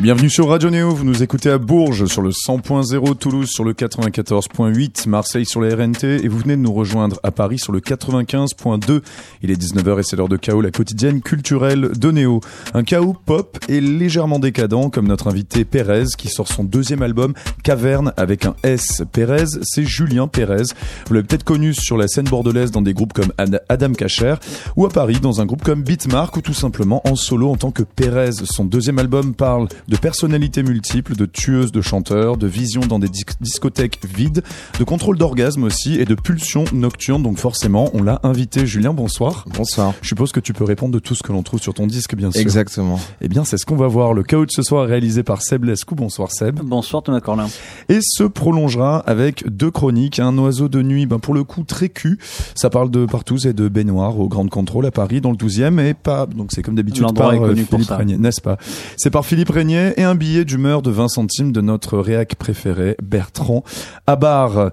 [0.00, 3.72] Bienvenue sur Radio Néo, vous nous écoutez à Bourges sur le 100.0, Toulouse sur le
[3.72, 7.80] 94.8, Marseille sur la RNT et vous venez de nous rejoindre à Paris sur le
[7.80, 9.02] 95.2.
[9.42, 12.40] Il est 19h et c'est l'heure de chaos, la quotidienne culturelle de Néo.
[12.74, 17.34] Un chaos pop et légèrement décadent comme notre invité Pérez qui sort son deuxième album
[17.64, 19.02] Caverne avec un S.
[19.12, 20.62] Pérez, c'est Julien Pérez.
[21.08, 23.32] Vous l'avez peut-être connu sur la scène bordelaise dans des groupes comme
[23.68, 24.36] Adam Cacher
[24.76, 27.72] ou à Paris dans un groupe comme Beatmark ou tout simplement en solo en tant
[27.72, 28.30] que Pérez.
[28.44, 33.08] Son deuxième album parle de personnalités multiples, de tueuses de chanteurs, de visions dans des
[33.40, 34.42] discothèques vides,
[34.78, 37.22] de contrôle d'orgasme aussi et de pulsions nocturnes.
[37.22, 38.66] Donc forcément, on l'a invité.
[38.66, 39.44] Julien, bonsoir.
[39.54, 39.94] Bonsoir.
[40.02, 42.14] Je suppose que tu peux répondre de tout ce que l'on trouve sur ton disque,
[42.14, 42.40] bien sûr.
[42.40, 43.00] Exactement.
[43.20, 44.12] Eh bien, c'est ce qu'on va voir.
[44.12, 45.94] Le chaos de ce soir est réalisé par Seb Lescou.
[45.94, 46.60] Bonsoir Seb.
[46.60, 47.48] Bonsoir Thomas Corlin.
[47.88, 50.20] Et se prolongera avec deux chroniques.
[50.20, 52.18] Un oiseau de nuit, ben pour le coup très cul.
[52.54, 55.80] Ça parle de partout et de baignoire au Grand Contrôle à Paris dans le 12e
[55.80, 58.58] et pas donc c'est comme d'habitude par euh, Philippe Régnier, n'est-ce pas?
[58.96, 62.96] C'est par Philippe Régnier et un billet d'humeur de 20 centimes de notre réac préféré,
[63.02, 63.62] Bertrand
[64.06, 64.70] Abar.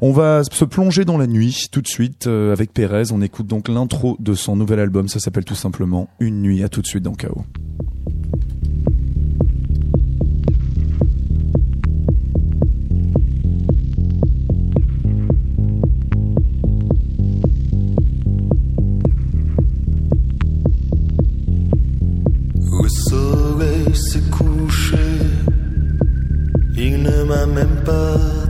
[0.00, 3.12] On va se plonger dans la nuit tout de suite euh, avec Pérez.
[3.12, 5.08] On écoute donc l'intro de son nouvel album.
[5.08, 6.62] Ça s'appelle tout simplement Une nuit.
[6.64, 7.44] À tout de suite dans Chaos.
[27.24, 28.47] M'a même pas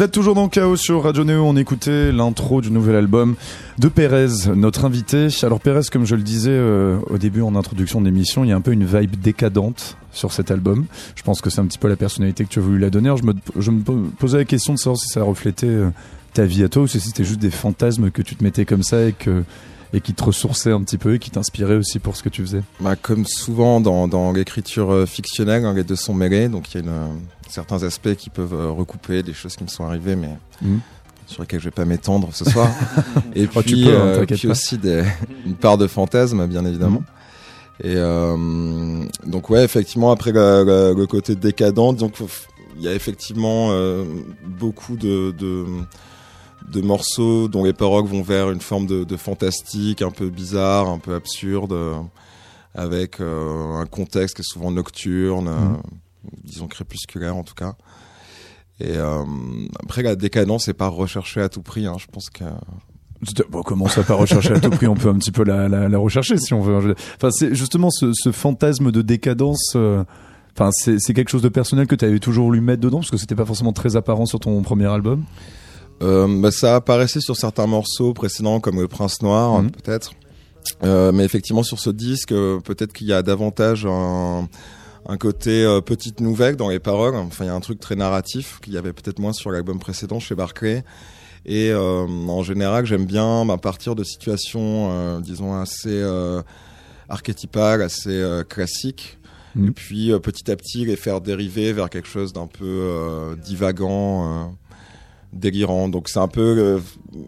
[0.00, 1.44] Vous êtes toujours dans Chaos sur Radio Neo.
[1.44, 3.34] On écoutait l'intro du nouvel album
[3.78, 5.28] de Pérez, notre invité.
[5.42, 8.52] Alors Pérez, comme je le disais euh, au début en introduction de l'émission, il y
[8.52, 10.86] a un peu une vibe décadente sur cet album.
[11.16, 13.12] Je pense que c'est un petit peu la personnalité que tu as voulu la donner.
[13.14, 13.82] je, me, je me
[14.18, 15.90] posais la question de savoir si ça reflétait euh,
[16.32, 18.82] ta vie à toi ou si c'était juste des fantasmes que tu te mettais comme
[18.82, 19.44] ça et que
[19.92, 22.42] et qui te ressourçait un petit peu et qui t'inspirait aussi pour ce que tu
[22.42, 26.80] faisais bah, Comme souvent dans, dans l'écriture euh, fictionnelle, les deux sont mêlés, donc il
[26.80, 30.16] y a une, certains aspects qui peuvent euh, recouper des choses qui me sont arrivées,
[30.16, 30.78] mais mmh.
[31.26, 32.70] sur lesquels je vais pas m'étendre ce soir.
[33.34, 35.04] et Oh, tu puis, peux, hein, euh, puis aussi des,
[35.46, 37.02] une part de fantasme, bien évidemment.
[37.82, 42.14] Et euh, donc ouais, effectivement, après le, côté décadent, donc
[42.76, 44.04] il y a effectivement euh,
[44.44, 45.64] beaucoup de, de
[46.68, 50.88] de morceaux dont les paroles vont vers une forme de, de fantastique, un peu bizarre,
[50.88, 51.96] un peu absurde, euh,
[52.74, 55.80] avec euh, un contexte qui est souvent nocturne, euh, Mhm.
[56.44, 57.74] disons crépusculaire en tout cas.
[58.82, 58.96] Et
[59.82, 61.86] après la décadence c'est pas recherché à tout prix.
[61.86, 61.96] Hein.
[61.98, 62.44] Je pense que
[63.50, 64.86] Bon, comment ça pas rechercher à tout prix?
[64.86, 66.94] On peut un petit peu la, la, la rechercher si on veut.
[67.16, 69.74] Enfin, c'est justement ce, ce fantasme de décadence.
[69.76, 70.02] euh,
[70.58, 73.16] Enfin, c'est quelque chose de personnel que tu avais toujours voulu mettre dedans parce que
[73.18, 75.24] c'était pas forcément très apparent sur ton premier album?
[76.02, 79.70] Euh, bah, ça apparaissait sur certains morceaux précédents comme le Prince Noir Mhm.
[79.70, 80.12] peut-être.
[80.82, 84.46] Euh, mais effectivement sur ce disque euh, peut-être qu'il y a davantage un,
[85.06, 87.16] un côté euh, petite nouvelle dans les paroles.
[87.16, 89.78] Enfin il y a un truc très narratif qu'il y avait peut-être moins sur l'album
[89.78, 90.84] précédent chez Barclay.
[91.46, 96.02] Et euh, en général j'aime bien bah, partir de situations euh, disons assez
[97.08, 99.18] archétypales assez classiques.
[99.56, 99.68] Mhm.
[99.68, 104.54] et puis petit à petit les faire dériver vers quelque chose d'un peu divagant
[105.32, 105.88] délirant.
[105.88, 106.78] Donc c'est un peu euh,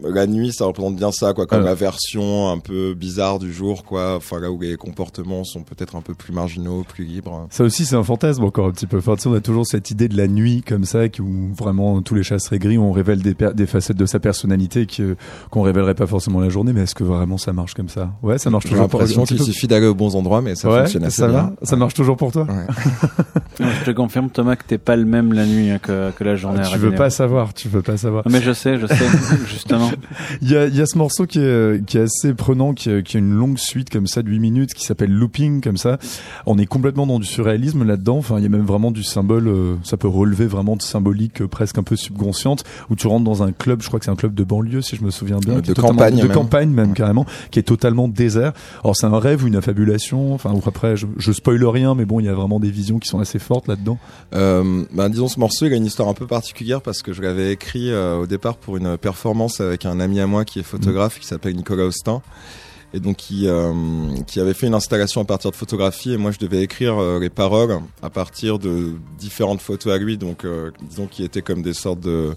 [0.03, 1.65] la nuit, ça représente bien ça, quoi, comme Ouais.
[1.65, 4.15] la version un peu bizarre du jour, quoi.
[4.17, 7.47] Enfin là où les comportements sont peut-être un peu plus marginaux, plus libres.
[7.49, 8.97] Ça aussi, c'est un fantasme encore un petit peu.
[8.97, 11.53] Enfin, tu sais, on a toujours cette idée de la nuit comme ça, qui- où
[11.57, 15.15] vraiment tous les chats seraient gris, où on révèle des, facettes de sa personnalité que-
[15.51, 16.73] qu'on révélerait pas forcément la journée.
[16.73, 18.11] Mais est-ce que vraiment ça marche comme ça?
[18.23, 18.87] Ouais, ça marche J'ai toujours.
[18.87, 21.27] pour- l'impression qu'il peu- suffit d'aller aux bons endroits, mais ça ouais, fonctionne assez ça
[21.27, 21.37] bien.
[21.59, 22.43] va Ça marche toujours pour toi?
[22.49, 22.65] Ouais.
[23.59, 26.35] Je te confirme, Thomas, que t'es pas le même la nuit hein, que, que la
[26.35, 26.61] journée.
[26.61, 28.23] à Tu veux pas savoir, tu veux pas savoir.
[28.25, 28.95] Non, Mais je sais, je sais,
[30.41, 32.89] Il y a, il y a ce morceau qui est, qui est assez prenant, qui,
[32.89, 35.77] a- qui a une longue suite comme ça de 8 minutes, qui s'appelle Looping comme
[35.77, 35.97] ça.
[36.45, 38.17] On est complètement dans du surréalisme là-dedans.
[38.17, 39.47] Enfin, il y a même vraiment du symbole.
[39.47, 43.23] euh, ça peut relever vraiment de symbolique euh, presque un peu subconsciente, où tu rentres
[43.25, 43.81] dans un club.
[43.81, 45.57] Je crois que c'est un club de banlieue, si je me souviens bien.
[45.57, 46.31] Est de campagne de même.
[46.31, 48.53] campagne même carrément, qui est totalement désert.
[48.83, 50.33] Alors c'est un rêve ou une affabulation.
[50.33, 52.99] Enfin, ou après, je, je spoil rien, mais bon, il y a vraiment des visions
[52.99, 53.97] qui sont assez fortes là-dedans.
[54.35, 57.21] Euh, ben, disons ce morceau il a une histoire un peu particulière parce que je
[57.21, 60.63] l'avais écrit euh, au départ pour une performance avec un ami à moi qui est
[60.63, 62.21] photographe qui s'appelle Nicolas Austin
[62.93, 63.73] et donc qui euh,
[64.27, 67.19] qui avait fait une installation à partir de photographies et moi je devais écrire euh,
[67.19, 71.61] les paroles à partir de différentes photos à lui donc euh, disons qui étaient comme
[71.61, 72.35] des sortes de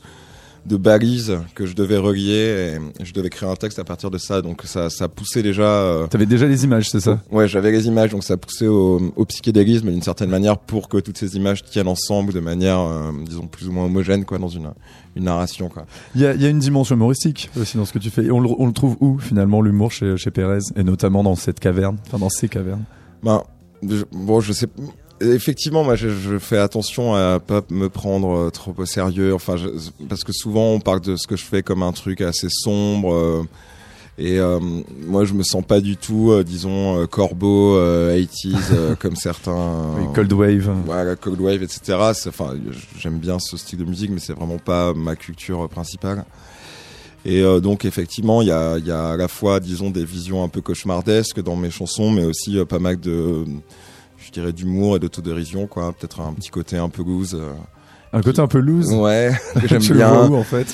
[0.66, 4.18] de balises que je devais relier et je devais créer un texte à partir de
[4.18, 7.20] ça donc ça ça poussait déjà euh, T'avais déjà les images, c'est ça?
[7.30, 10.98] Ouais, j'avais les images, donc ça poussait au, au psychédélisme d'une certaine manière pour que
[10.98, 14.48] toutes ces images tiennent ensemble de manière, euh, disons, plus ou moins homogène, quoi, dans
[14.48, 14.70] une,
[15.14, 15.86] une narration, quoi.
[16.14, 18.24] Il y a, y a une dimension humoristique aussi dans ce que tu fais.
[18.24, 20.58] Et on le, on le trouve où finalement l'humour chez, chez Pérez?
[20.76, 22.84] Et notamment dans cette caverne, enfin dans ces cavernes?
[23.22, 23.42] Ben,
[23.88, 24.66] je- bon, je sais.
[25.20, 29.32] Effectivement, moi, je, je fais attention à pas me prendre euh, trop au sérieux.
[29.34, 29.68] Enfin, je-
[30.08, 33.12] parce que souvent, on parle de ce que je fais comme un truc assez sombre.
[33.14, 33.42] euh,
[34.18, 34.58] et euh,
[35.06, 39.94] moi, je me sens pas du tout, euh, disons, corbeau, euh, 80s, euh, comme certains.
[39.98, 40.70] Oui, Cold Wave.
[40.86, 41.98] Voilà, Cold Wave, etc.
[42.26, 42.54] Enfin,
[42.98, 46.24] j'aime bien ce style de musique, mais c'est vraiment pas ma culture principale.
[47.26, 50.04] Et euh, donc, effectivement, il y a, il y a à la fois, disons, des
[50.04, 53.44] visions un peu cauchemardesques dans mes chansons, mais aussi euh, pas mal de,
[54.26, 55.92] je dirais, d'humour et d'autodérision, quoi.
[55.92, 57.34] Peut-être un petit côté un peu loose.
[57.34, 57.52] euh.
[58.12, 58.92] Un côté un peu loose.
[58.92, 60.28] Ouais, que j'aime bien.
[60.28, 60.66] où en fait?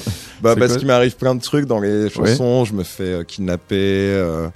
[0.42, 2.64] Bah, parce qu'il m'arrive plein de trucs dans les chansons.
[2.64, 3.76] Je me fais euh, kidnapper,
[4.12, 4.48] euh,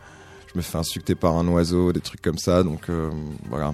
[0.52, 2.62] je me fais insulter par un oiseau, des trucs comme ça.
[2.62, 3.10] Donc, euh,
[3.50, 3.72] voilà.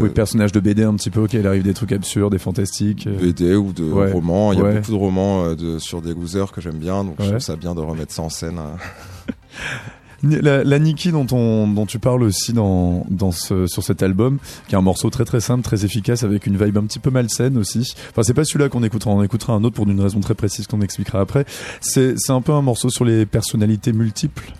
[0.00, 3.06] Oui, personnage de BD un petit peu, ok, il arrive des trucs absurdes et fantastiques.
[3.06, 4.10] BD ou de Ouais.
[4.10, 4.52] romans.
[4.54, 4.76] Il y a Ouais.
[4.76, 7.74] beaucoup de romans de, sur des losers que j'aime bien, donc je trouve ça bien
[7.74, 8.58] de remettre ça en scène.
[10.22, 15.08] La, Nikki dont, on, dont tu parles aussi sur cet album, qui est un morceau
[15.10, 17.94] très très simple, très efficace, avec une vibe un petit peu malsaine aussi.
[18.10, 20.66] Enfin, c'est pas celui-là qu'on écoutera, on écoutera un autre pour une raison très précise
[20.66, 21.44] qu'on expliquera après.
[21.80, 24.52] C'est un peu un morceau sur les personnalités multiples?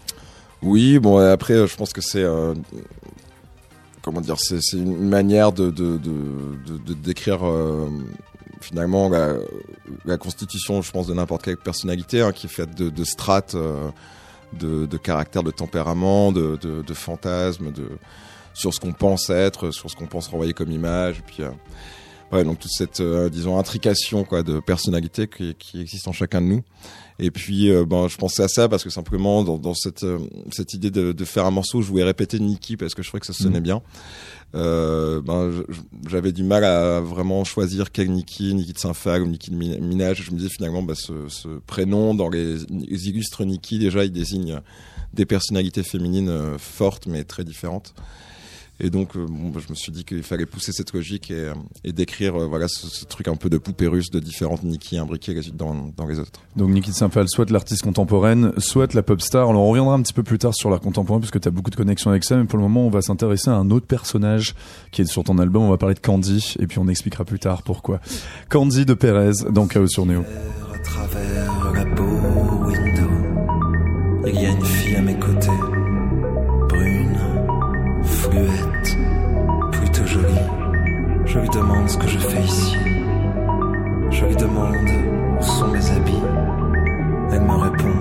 [0.63, 2.23] Oui, bon, après, euh, je pense que c'est.
[2.23, 2.55] euh,
[4.03, 5.71] comment dire C'est une manière de,
[7.03, 7.47] décrire.
[7.47, 7.89] euh,
[8.61, 9.09] Finalement,
[10.05, 13.57] la, constitution, je pense, de n'importe quelle personnalité, hein, qui est faite de, strates,
[14.59, 17.89] de, de caractère, de tempérament, de, de, de fantasmes, de,
[18.55, 21.19] sur ce qu'on pense être, sur ce qu'on pense renvoyer comme image.
[21.19, 21.51] Et puis, euh,
[22.33, 26.41] ouais, donc toute cette, euh, disons, intrication quoi, de personnalité qui, qui existe en chacun
[26.41, 26.63] de nous.
[27.23, 30.19] Et puis, euh, ben, je pensais à ça parce que simplement, dans, dans cette, euh,
[30.53, 33.21] cette idée de, de faire un morceau, je voulais répéter Nikki parce que je trouvais
[33.21, 33.65] que ça sonnait Mhm.
[33.65, 33.83] bien.
[34.55, 35.63] Euh, ben,
[36.09, 39.79] j'avais du mal à vraiment choisir quel Nikki, Nikki de Saint-Phag ou Nikki de Min-
[39.81, 40.23] Minaj.
[40.23, 44.61] Je me disais finalement, bah, ce, prénom dans les, les illustres Nikki, déjà, il désigne
[45.15, 47.95] des personnalités féminines euh, fortes mais très différentes.
[48.81, 51.55] Et donc, euh, bon, je me suis dit qu'il fallait pousser cette logique et, euh,
[51.85, 54.97] et décrire euh, voilà ce, ce truc un peu de poupée russe de différentes Nikki
[54.97, 56.41] imbriquées les unes dans, dans les autres.
[56.57, 59.51] Donc Niki Saint-Phal, soit l'artiste contemporaine, soit la pop star.
[59.51, 61.51] Alors on reviendra un petit peu plus tard sur l'art contemporain parce que tu as
[61.51, 63.87] beaucoup de connexions avec ça, mais pour le moment on va s'intéresser à un autre
[63.87, 64.55] personnage
[64.93, 65.63] qui est sur ton album.
[65.63, 68.01] On va parler de Candy et puis on expliquera plus tard pourquoi.
[68.49, 70.25] Candy de Pérez dans Chaos sur Néo.
[70.75, 73.11] à travers la beau window.
[74.27, 74.65] Il y a une
[81.33, 82.77] Je lui demande ce que je fais ici.
[84.11, 84.75] Je lui demande
[85.39, 86.25] où sont mes habits.
[87.31, 88.00] Elle me répond,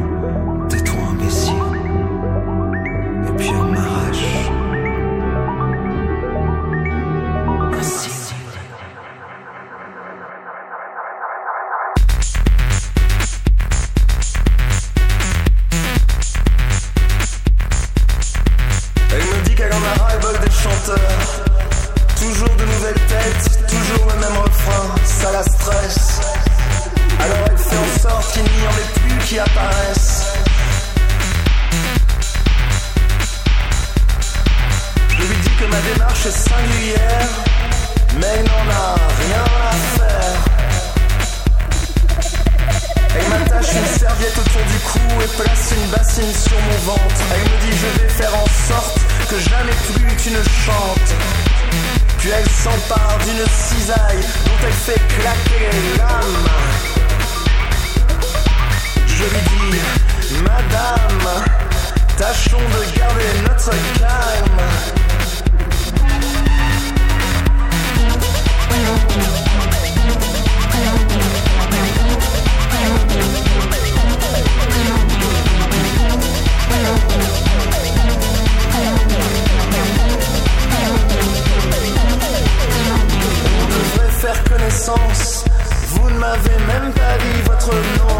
[86.41, 88.19] M'avez même pas dit votre nom.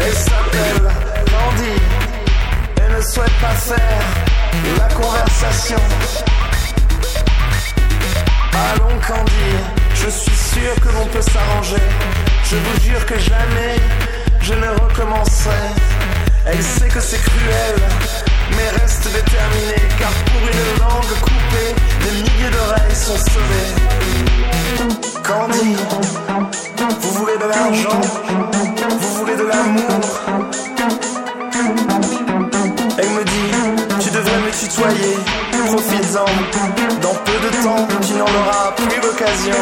[0.00, 0.88] Elle s'appelle
[1.26, 1.76] Candy.
[2.82, 4.02] Elle ne souhaite pas faire
[4.78, 5.80] la conversation.
[8.72, 9.50] Allons Candy,
[9.94, 11.82] je suis sûr que l'on peut s'arranger.
[12.44, 13.76] Je vous jure que jamais
[14.40, 15.68] je ne recommencerai.
[16.46, 17.76] Elle sait que c'est cruel,
[18.56, 19.88] mais reste déterminée.
[19.98, 21.74] Car pour une langue coupée,
[22.04, 25.09] des milliers d'oreilles sont sauvées.
[25.22, 25.76] Candy,
[27.00, 28.00] vous voulez de l'argent,
[28.90, 30.20] vous voulez de l'amour.
[32.98, 33.50] Elle me dit,
[34.00, 35.18] tu devrais me tutoyer,
[35.66, 36.24] profites-en.
[37.00, 39.60] Dans peu de temps, tu n'en auras plus l'occasion.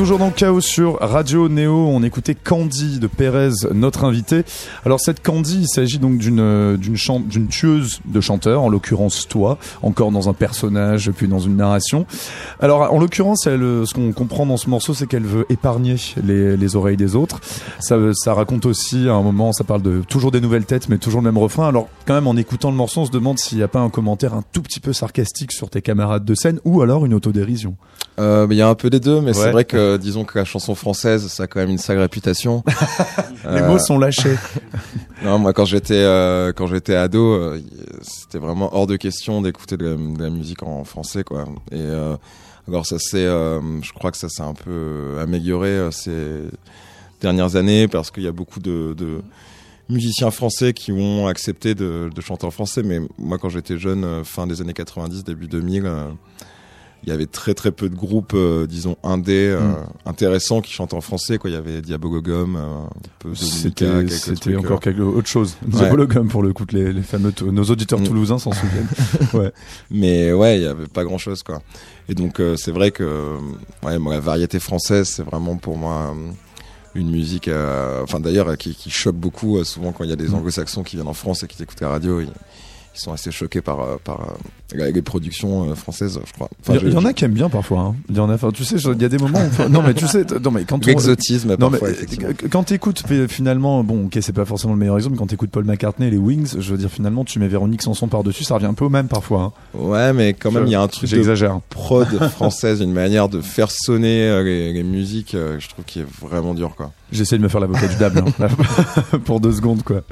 [0.00, 1.74] Toujours dans le chaos sur Radio Néo.
[1.88, 4.44] On écoutait Candy de Pérez, notre invité.
[4.86, 9.58] Alors cette Candy, il s'agit donc d'une euh, d'une tueuse de chanteurs, en l'occurrence toi,
[9.82, 12.06] encore dans un personnage puis dans une narration.
[12.60, 16.56] Alors en l'occurrence, euh, ce qu'on comprend dans ce morceau, c'est qu'elle veut épargner les,
[16.56, 17.38] les oreilles des autres.
[17.80, 20.88] Ça, euh, ça raconte aussi à un moment, ça parle de toujours des nouvelles têtes,
[20.88, 21.68] mais toujours le même refrain.
[21.68, 23.90] Alors quand même, en écoutant le morceau, on se demande s'il n'y a pas un
[23.90, 27.76] commentaire un tout petit peu sarcastique sur tes camarades de scène ou alors une autodérision.
[28.18, 29.44] Euh, il y a un peu des deux, mais Ouais.
[29.44, 32.62] c'est vrai que disons que la chanson française, ça a quand même une sacrée réputation.
[33.44, 34.36] Les Euh, mots sont lâchés.
[35.22, 37.60] Non, moi quand j'étais euh, quand j'étais ado, euh,
[38.00, 41.44] c'était vraiment hors de question d'écouter de, la- de la musique en français, quoi.
[41.70, 42.16] Et euh,
[42.66, 46.48] alors ça euh, je crois que ça s'est un peu euh, amélioré euh, ces
[47.20, 49.20] dernières années parce qu'il y a beaucoup de, de
[49.90, 52.82] musiciens français qui ont accepté de, de chanter en français.
[52.82, 55.84] Mais moi, quand j'étais jeune, euh, fin des années 90, début 2000.
[55.84, 56.06] euh,
[57.04, 59.86] il y avait très très peu de groupes, euh, disons indés, euh, Mm.
[60.06, 61.38] intéressants qui chantaient en français.
[61.38, 62.88] Quoi, il y avait Diabogogum, euh, un
[63.18, 65.56] peu Dominica, C'était c'était encore euh, quelque autre chose.
[65.62, 65.78] Ouais.
[65.78, 68.04] Diabologum pour le coup, que les, les fameux nos auditeurs Mm.
[68.06, 68.88] toulousains s'en souviennent.
[69.34, 69.52] ouais.
[69.90, 71.62] Mais ouais, il y avait pas grand chose quoi.
[72.08, 73.36] Et donc euh, c'est vrai que
[73.82, 76.14] ouais, moi, la variété française, c'est vraiment pour moi
[76.94, 77.48] une musique,
[78.02, 79.62] enfin d'ailleurs qui, qui choque beaucoup.
[79.64, 80.34] souvent quand il y a des Mm.
[80.34, 82.20] anglo-saxons qui viennent en France et qui écoutent la radio,
[82.94, 84.20] ils sont assez choqués par euh, par
[84.74, 86.48] euh, les productions euh, françaises, je crois.
[86.60, 87.80] Enfin, Il y, je- il y en a qui aiment bien parfois.
[87.80, 87.94] hein.
[88.08, 88.34] Il y en a.
[88.34, 89.38] Enfin, tu sais, il y a des moments.
[89.40, 92.28] Où, non, mais tu sais, non mais quand L'exotisme, non mais parfois, effectivement.
[92.50, 95.14] quand t'écoutes fi- finalement, bon, ok, c'est pas forcément le meilleur exemple.
[95.14, 97.82] mais Quand t'écoutes Paul McCartney et les Wings, je veux dire finalement, tu mets Véronique
[97.82, 99.52] Sanson par dessus, ça revient un peu au même parfois.
[99.74, 99.78] hein.
[99.78, 101.60] Ouais, mais quand même, il y a un truc de J'exagère.
[101.70, 106.54] prod française, une manière de faire sonner les, les musiques, je trouve qui est vraiment
[106.54, 106.92] dur, quoi.
[107.12, 110.02] J'essaie de me faire l'avocat du diable hein, pour deux secondes quoi.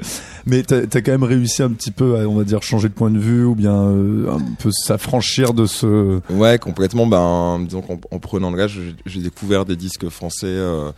[0.45, 2.93] Mais t'as as quand même réussi un petit peu à, on va dire, changer de
[2.93, 6.19] point de vue ou bien euh, un peu s'affranchir de ce.
[6.29, 7.07] Ouais, complètement.
[7.07, 10.91] Ben, disons qu'en en prenant de l'âge, j'ai- découvert des disques français euh,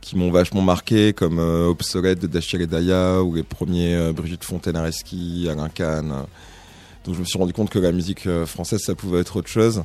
[0.00, 4.44] qui m'ont vachement marqué, comme euh, Obsolète de Dachir et Daya, ou les premiers Brigitte
[4.44, 6.12] Fontaine-Areski, Alain Kahn.
[7.04, 9.82] Donc je me suis rendu compte que la musique française, ça pouvait être autre chose.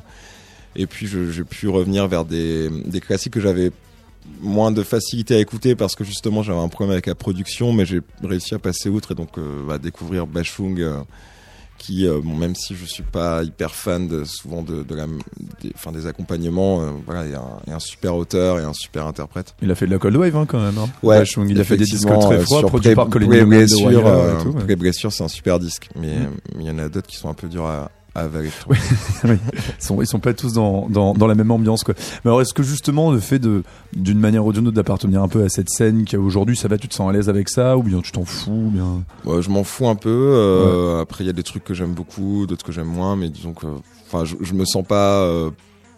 [0.76, 3.72] Et puis j'ai pu revenir vers des, des classiques que j'avais
[4.40, 7.84] moins de facilité à écouter parce que justement j'avais un problème avec la production, mais
[7.86, 10.80] j'ai réussi à passer outre et donc euh, à découvrir Bachung.
[10.80, 11.00] euh,
[11.82, 15.06] qui, euh, bon, même si je suis pas hyper fan de, souvent de, de la,
[15.62, 18.14] des, enfin, des accompagnements, euh, voilà, il y, a un- il y a un super
[18.16, 19.54] auteur et un super interprète.
[19.62, 20.76] Il a fait de la cold wave hein, quand même.
[20.76, 20.90] Hein.
[21.02, 24.76] Ouais, Vachon, il a fait des disques très froids, produits par Colin Blessure, euh, ouais.
[24.76, 26.30] Blessure, c'est un super disque, mais Mm.
[26.56, 28.76] mais il y en a d'autres qui sont un peu durs à, je trouve.
[29.24, 29.36] Oui.
[29.78, 31.94] Ils sont, ils sont pas tous dans, dans, dans la même ambiance quoi.
[32.24, 33.62] Mais alors est-ce que justement le fait de
[33.94, 36.78] d'une manière ou d'une autre d'appartenir un peu à cette scène qui aujourd'hui ça va,
[36.78, 39.02] tu te sens à l'aise avec ça ou bien tu t'en fous ou bien?
[39.24, 40.08] Ouais, je m'en fous un peu.
[40.10, 43.28] euh, Après, il y a des trucs que j'aime beaucoup, d'autres que j'aime moins, mais
[43.28, 43.66] disons que,
[44.06, 45.50] enfin, je, je me sens pas euh,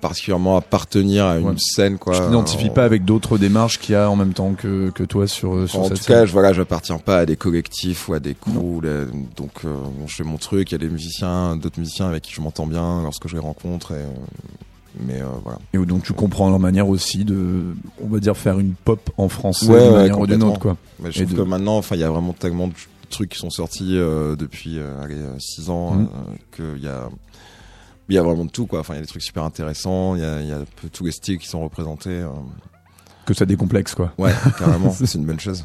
[0.03, 1.55] particulièrement appartenir à une Ouais.
[1.57, 2.15] scène, quoi.
[2.15, 5.05] tu t'identifies En- pas avec d'autres démarches qu'il y a en même temps que, que
[5.05, 7.37] toi sur, euh, sur en cette tout scène cas, je, voilà, j'appartiens pas à des
[7.37, 8.81] collectifs ou à des crews.
[8.83, 10.71] là, donc, euh, bon, je fais mon truc.
[10.71, 13.41] Il y a des musiciens, d'autres musiciens avec qui je m'entends bien lorsque je les
[13.41, 13.93] rencontre.
[13.93, 14.07] Et, euh,
[15.07, 15.59] mais euh, voilà.
[15.73, 17.63] Et donc tu comprends leur manière aussi de,
[18.03, 20.77] on va dire, faire une pop en français Ouais, ouais, manière ou d'une autre quoi.
[21.03, 22.75] Mais je Et trouve de- que maintenant, enfin, il y a vraiment tellement de
[23.09, 27.09] trucs qui sont sortis depuis euh, allez, 6 ans euh, qu'il y a.
[28.13, 28.81] Il y a vraiment de tout, quoi.
[28.81, 30.17] Enfin, il y a des trucs super intéressants.
[30.17, 32.11] Il y a, il y a un peu tous les styles qui sont représentés.
[32.11, 32.29] euh.
[33.25, 34.13] Que ça décomplexe quoi.
[34.19, 34.91] Ouais, carrément.
[34.93, 35.65] c'est une bonne chose.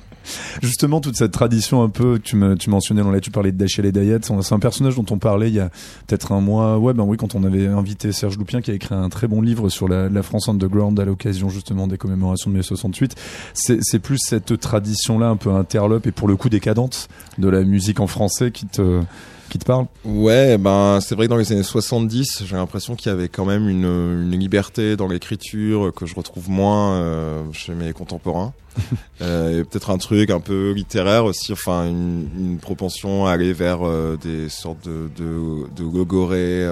[0.61, 3.85] Justement, toute cette tradition un peu, tu, me, tu mentionnais, là, tu parlais de Dashiell
[3.85, 5.69] et Dayet, c'est un personnage dont on parlait il y a
[6.05, 8.93] peut-être un mois, ouais, ben oui, quand on avait invité Serge Loupien qui a écrit
[8.95, 12.55] un très bon livre sur la, la France underground à l'occasion justement des commémorations de
[12.55, 13.15] mai 68.
[13.53, 17.07] C'est c'est plus cette tradition-là un peu interlope et pour le coup décadente
[17.39, 19.01] de la musique en français qui te,
[19.49, 19.85] qui te parle.
[20.05, 23.45] Ouais, ben c'est vrai que dans les années 70, j'ai l'impression qu'il y avait quand
[23.45, 28.53] même une, une liberté dans l'écriture que je retrouve moins euh, chez mes contemporains.
[29.21, 33.53] euh, et peut-être un truc un peu littéraire aussi, enfin une, une propension à aller
[33.53, 36.67] vers euh, des sortes de, de, de logorées,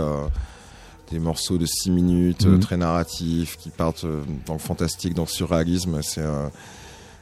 [1.11, 2.59] des morceaux de 6 minutes Mhm.
[2.59, 4.05] très narratifs qui partent
[4.45, 5.99] dans le fantastique, dans le surréalisme.
[6.01, 6.23] C'est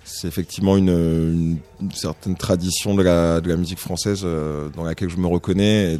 [0.03, 4.83] c'est effectivement une, une, une certaine tradition de la, de la musique française euh, dans
[4.83, 5.95] laquelle je me reconnais.
[5.95, 5.99] Et,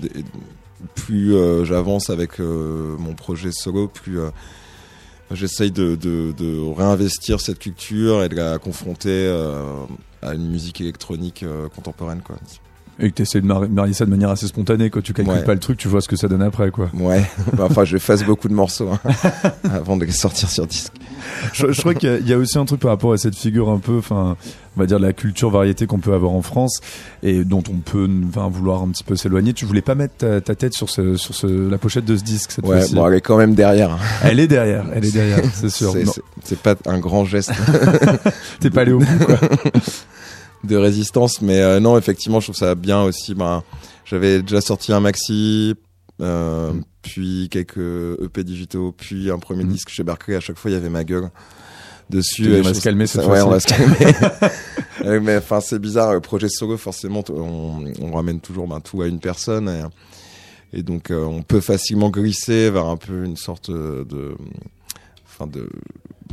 [0.96, 4.30] plus euh, j'avance avec euh, mon projet solo, plus euh,
[5.32, 9.86] j'essaye de, de, de réinvestir cette culture et de la confronter euh,
[10.22, 12.22] à une musique électronique euh, contemporaine.
[12.22, 12.38] Quoi.
[13.00, 15.34] Et que tu essaies de mar- marier ça de manière assez spontanée, quand tu calcules
[15.34, 15.44] Ouais.
[15.44, 16.90] pas le truc, tu vois ce que ça donne après, quoi.
[16.94, 17.24] Ouais,
[17.60, 19.00] enfin je fasse beaucoup de morceaux hein,
[19.74, 20.94] avant de les sortir sur disque.
[21.54, 23.18] je, je crois qu'il y a- il y, a aussi un truc par rapport à
[23.18, 24.38] cette figure un peu, enfin,
[24.78, 26.82] on va dire de la culture variété qu'on peut avoir en France
[27.24, 29.54] et dont on peut enfin, vouloir un petit peu s'éloigner.
[29.54, 32.24] Tu voulais pas mettre ta, ta tête sur, ce, sur ce, la pochette de ce
[32.24, 32.94] disque cette Ouais, fois-ci.
[32.96, 33.92] bon, elle est quand même derrière.
[33.94, 34.00] hein.
[34.24, 35.94] Elle est derrière, elle est derrière, c'est sûr.
[36.44, 37.52] C'est pas un grand geste.
[38.60, 39.38] T'es pas allé au bout, quoi.
[40.64, 41.42] De résistance.
[41.42, 43.34] Mais euh, non, effectivement, je trouve ça bien aussi.
[43.36, 43.64] Ben,
[44.06, 45.76] j'avais déjà sorti un maxi,
[46.22, 46.84] euh, Mm.
[47.02, 47.78] puis quelques
[48.24, 49.70] EP digitaux, puis un premier Mm.
[49.72, 50.36] disque chez Berkeley.
[50.38, 51.30] À chaque fois, il y avait ma gueule
[52.10, 52.54] dessus.
[52.60, 53.46] On va se calmer ça- cette Ouais, fois-ci.
[53.46, 54.52] on va se calmer.
[55.06, 56.14] Euh, mais enfin, c'est bizarre.
[56.14, 59.68] Le projet solo, forcément, on, on ramène toujours ben, tout à une personne.
[59.68, 64.36] Et, et donc, euh, on peut facilement glisser vers un peu une sorte de
[65.44, 65.70] enfin de,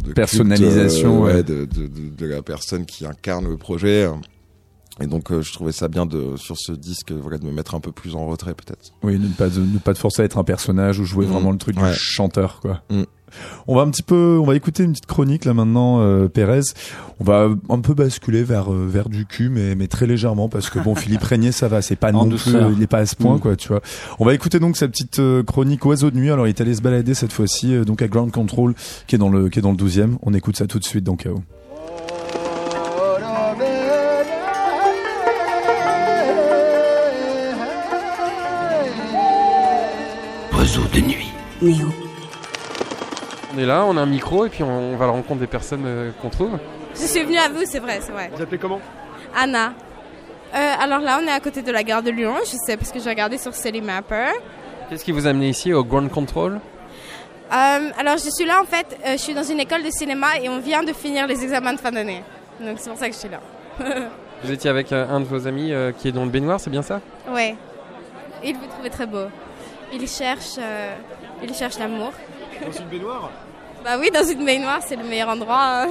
[0.08, 1.42] de Personnalisation, culte, euh, ouais.
[1.42, 4.08] de, de, de, de la personne qui incarne le projet.
[5.00, 7.74] Et donc euh, je trouvais ça bien de sur ce disque voilà de me mettre
[7.74, 8.92] un peu plus en retrait peut-être.
[9.02, 11.32] Oui, ne pas, ne pas te forcer à être un personnage ou jouer Mhm.
[11.32, 11.90] vraiment le truc Ouais.
[11.92, 12.82] du chanteur, quoi.
[12.90, 13.06] Mhm.
[13.66, 16.60] On va un petit peu, on va écouter une petite chronique là maintenant, euh, Pérez.
[17.20, 20.70] On va un peu basculer vers euh, vers du cul, mais mais très légèrement parce
[20.70, 22.66] que bon, Philippe Régnier, ça va, c'est pas En non douceur.
[22.68, 23.40] plus, il est pas à ce point, Mhm.
[23.40, 23.80] quoi, tu vois.
[24.18, 26.30] On va écouter donc sa petite euh, chronique oiseau de nuit.
[26.30, 28.74] Alors il est allé se balader cette fois-ci, euh, donc à Ground Control,
[29.06, 30.16] qui est dans le qui est dans le 12e.
[30.22, 31.42] On écoute ça tout de suite dans KO.
[40.52, 41.28] Oiseau de nuit.
[41.62, 41.88] Néo.
[43.52, 45.46] On est là, on a un micro et puis on va à la rencontre des
[45.46, 46.58] personnes euh, qu'on trouve.
[46.94, 48.30] Je suis venue à vous, c'est vrai, c'est vrai.
[48.34, 48.80] Vous appelez comment?
[49.36, 49.72] Anna.
[50.54, 52.90] Euh, alors là, on est à côté de la gare de Lyon, je sais parce
[52.92, 54.32] que j'ai regardé sur Mapper.
[54.88, 56.54] Qu'est-ce qui vous a amené ici au Ground Control?
[57.52, 60.38] Euh, alors je suis là en fait, euh, je suis dans une école de cinéma
[60.40, 62.22] et on vient de finir les examens de fin d'année.
[62.60, 63.40] Donc c'est pour ça que je suis là.
[64.42, 66.70] Vous étiez avec euh, un de vos amis euh, qui est dans le baignoire, c'est
[66.70, 67.00] bien ça?
[67.30, 67.54] Ouais.
[68.42, 69.26] Il vous trouvait très beau.
[69.92, 70.94] Il cherche, euh,
[71.42, 72.12] il cherche l'amour.
[72.66, 73.30] Dans une baignoire
[73.84, 75.82] Bah oui, dans une baignoire, c'est le meilleur endroit.
[75.82, 75.88] hein.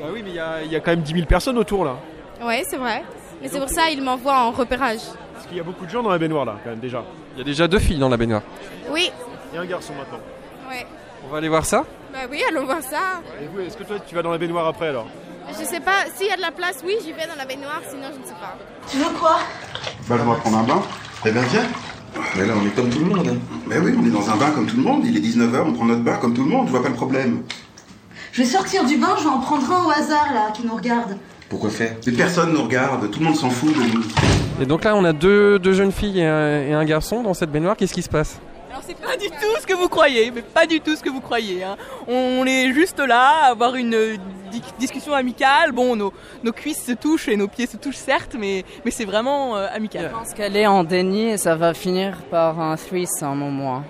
[0.00, 1.84] Bah oui, mais il y a, il y a quand même 10 000 personnes autour
[1.84, 1.96] là.
[2.44, 3.02] ouais, c'est vrai.
[3.42, 5.00] Mais c'est pour ça il m'envoie en repérage.
[5.34, 7.02] Parce qu'il y a beaucoup de gens dans la baignoire là, quand même déjà.
[7.34, 8.42] Il y a déjà deux filles dans la baignoire.
[8.90, 9.10] Oui.
[9.54, 10.20] Et un garçon maintenant.
[10.68, 10.86] Ouais.
[11.26, 13.20] On va aller voir ça Bah oui, allons voir ça.
[13.42, 15.06] Et vous, est-ce que toi tu vas dans la baignoire après alors
[15.48, 17.80] Je sais pas, s'il y a de la place, oui, j'y vais dans la baignoire,
[17.88, 18.56] sinon je ne sais pas.
[18.90, 19.38] Tu veux quoi?
[20.08, 20.82] Bah, on va prendre un bain.
[21.26, 21.64] Eh bien, viens.
[22.36, 23.26] Mais là on est comme tout le monde.
[23.28, 23.36] hein.
[23.66, 25.02] Mais oui, on est dans un bain comme tout le monde.
[25.04, 26.66] Il est 19h, on prend notre bain comme tout le monde.
[26.66, 27.42] Je vois pas le problème.
[28.32, 30.74] Je vais sortir du bain, je vais en prendre un au hasard là, qui nous
[30.74, 31.16] regarde.
[31.48, 31.96] Pourquoi faire?
[32.06, 33.10] Mais personne nous regarde.
[33.10, 34.04] Tout le monde s'en fout de nous.
[34.60, 37.34] Et donc là, on a deux, deux jeunes filles et un, et un garçon dans
[37.34, 37.76] cette baignoire.
[37.76, 38.38] Qu'est-ce qui se passe?
[38.70, 41.10] Alors c'est pas du tout ce que vous croyez, mais pas du tout ce que
[41.10, 41.64] vous croyez.
[41.64, 41.76] hein.
[42.06, 44.16] On est juste là, à avoir une
[44.78, 45.72] discussion amicale.
[45.72, 49.04] Bon, nos, nos cuisses se touchent et nos pieds se touchent certes, mais, mais c'est
[49.04, 50.08] vraiment euh, amical.
[50.10, 53.84] Je pense qu'elle est en déni et ça va finir par un threesome au moins.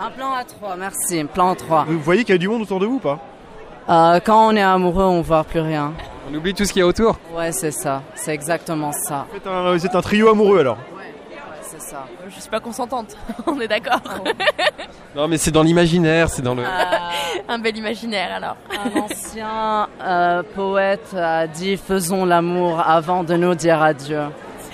[0.00, 1.24] Un plan à trois, merci.
[1.24, 1.84] Plan à trois.
[1.88, 3.18] Vous voyez qu'il y a du monde autour de vous ou pas?
[3.88, 5.92] Euh, quand on est amoureux, on voit plus rien.
[6.30, 8.02] On oublie tout ce qu'il y a autour Ouais, c'est ça.
[8.14, 9.26] C'est exactement ça.
[9.30, 10.76] Vous êtes un, vous êtes un trio amoureux alors
[11.88, 12.06] ça.
[12.28, 14.00] Je suis pas consentante, on est d'accord.
[15.16, 16.62] Non, mais c'est dans l'imaginaire, c'est dans le.
[17.48, 18.56] Un bel imaginaire alors.
[18.70, 24.24] Un ancien euh, poète a dit faisons l'amour avant de nous dire adieu.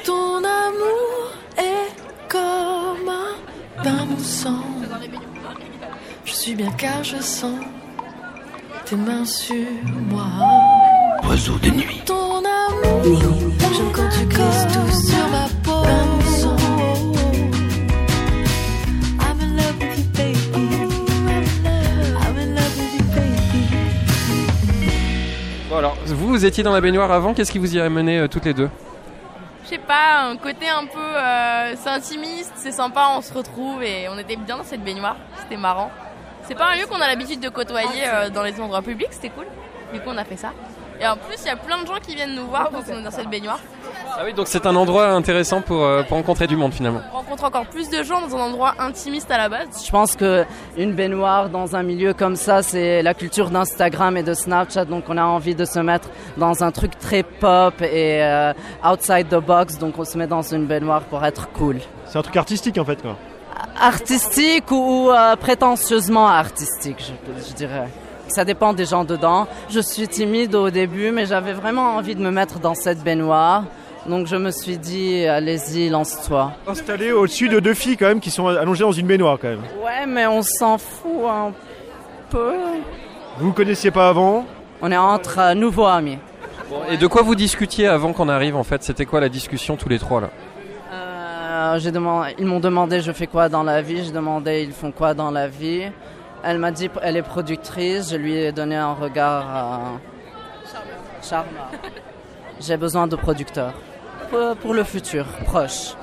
[0.04, 4.64] Ton amour est comme un bain moussant.
[6.24, 7.60] Je suis bien car je sens
[8.84, 9.54] tes mains sur
[10.10, 10.26] moi.
[11.28, 12.02] Oiseau de nuit.
[12.04, 13.18] Ton amour,
[13.72, 15.13] j'aime quand tu glisses tout
[25.74, 27.34] Bon, alors, vous, vous étiez dans la baignoire avant.
[27.34, 28.70] Qu'est-ce qui vous y a mené euh, toutes les deux?
[29.64, 31.00] Je sais pas, un côté un peu.
[31.00, 35.16] euh, c'est intimiste, c'est sympa, on se retrouve et on était bien dans cette baignoire,
[35.42, 35.90] c'était marrant.
[36.44, 39.30] C'est pas un lieu qu'on a l'habitude de côtoyer euh, dans les endroits publics, c'était
[39.30, 39.46] cool.
[39.92, 40.52] Du coup, on a fait ça.
[41.00, 43.00] Et en plus, il y a plein de gens qui viennent nous voir quand on
[43.00, 43.58] est dans cette baignoire.
[44.16, 47.00] Ah oui, donc c'est un endroit intéressant pour, euh, pour rencontrer du monde finalement.
[47.12, 49.84] On rencontre encore plus de gens dans un endroit intimiste à la base.
[49.84, 50.44] Je pense que
[50.76, 54.84] une baignoire dans un milieu comme ça, c'est la culture d'Instagram et de Snapchat.
[54.84, 58.52] Donc on a envie de se mettre dans un truc très pop et euh,
[58.88, 59.78] outside the box.
[59.78, 61.80] Donc on se met dans une baignoire pour être cool.
[62.06, 63.16] C'est un truc artistique en fait quoi.
[63.80, 67.88] Artistique ou euh, prétentieusement artistique, je, je dirais.
[68.28, 69.46] Ça dépend des gens dedans.
[69.68, 73.64] Je suis timide au début, mais j'avais vraiment envie de me mettre dans cette baignoire.
[74.06, 76.52] Donc je me suis dit, allez-y, lance-toi.
[76.66, 79.62] Installé au-dessus de deux filles quand même qui sont allongées dans une baignoire quand même.
[79.82, 81.52] Ouais, mais on s'en fout un
[82.28, 82.52] peu.
[83.38, 84.44] Vous vous connaissiez pas avant
[84.82, 86.18] On est entre euh, nouveaux amis.
[86.68, 88.82] Bon, et de quoi vous discutiez avant qu'on arrive en fait?
[88.82, 90.30] C'était quoi la discussion tous les trois là?
[90.92, 94.92] Euh, demandé, ils m'ont demandé je fais quoi dans la vie, j'ai demandé ils font
[94.92, 95.90] quoi dans la vie?
[96.42, 99.78] Elle m'a dit elle est productrice, je lui ai donné un regard euh,
[101.22, 101.70] charmeur.
[102.60, 103.72] J'ai besoin de producteurs
[104.24, 105.94] pour, pour le futur proche,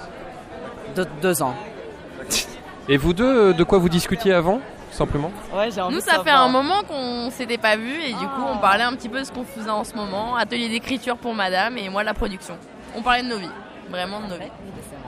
[0.95, 1.55] de deux ans.
[2.89, 4.59] Et vous deux, euh, de quoi vous discutiez avant
[4.91, 5.31] Simplement
[5.89, 8.93] Nous, ça fait un moment qu'on s'était pas vu et du coup, on parlait un
[8.93, 10.35] petit peu de ce qu'on faisait en ce moment.
[10.35, 12.57] Atelier d'écriture pour madame et moi, la production.
[12.95, 13.49] On parlait de nos vies.
[13.89, 14.51] Vraiment de nos vies.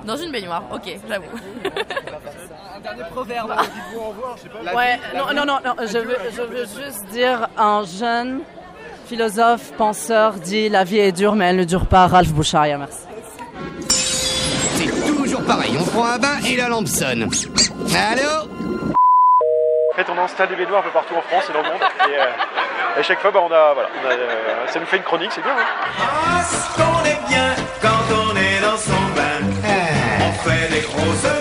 [0.06, 1.26] Dans une baignoire, ok, j'avoue.
[2.76, 3.54] Un dernier proverbe.
[4.76, 8.42] Ouais, non, non, non, non, je veux, je veux juste dire un jeune
[9.14, 12.08] philosophe, penseur dit la vie est dure mais elle ne dure pas.
[12.08, 12.98] Ralph Boucharia, merci.
[13.90, 17.22] C'est toujours pareil, on prend un bain et la lampe sonne.
[17.22, 18.32] Allô
[18.92, 21.82] En fait, on installe des baignoires un peu partout en France et dans le monde.
[22.10, 25.04] Et, euh, chaque fois, bah, on a, voilà, on a, euh, ça nous fait une
[25.04, 25.52] chronique, c'est bien.
[25.52, 26.42] Hein
[26.76, 29.46] qu'on est bien quand on est dans son bain.
[30.22, 31.33] On fait des grosses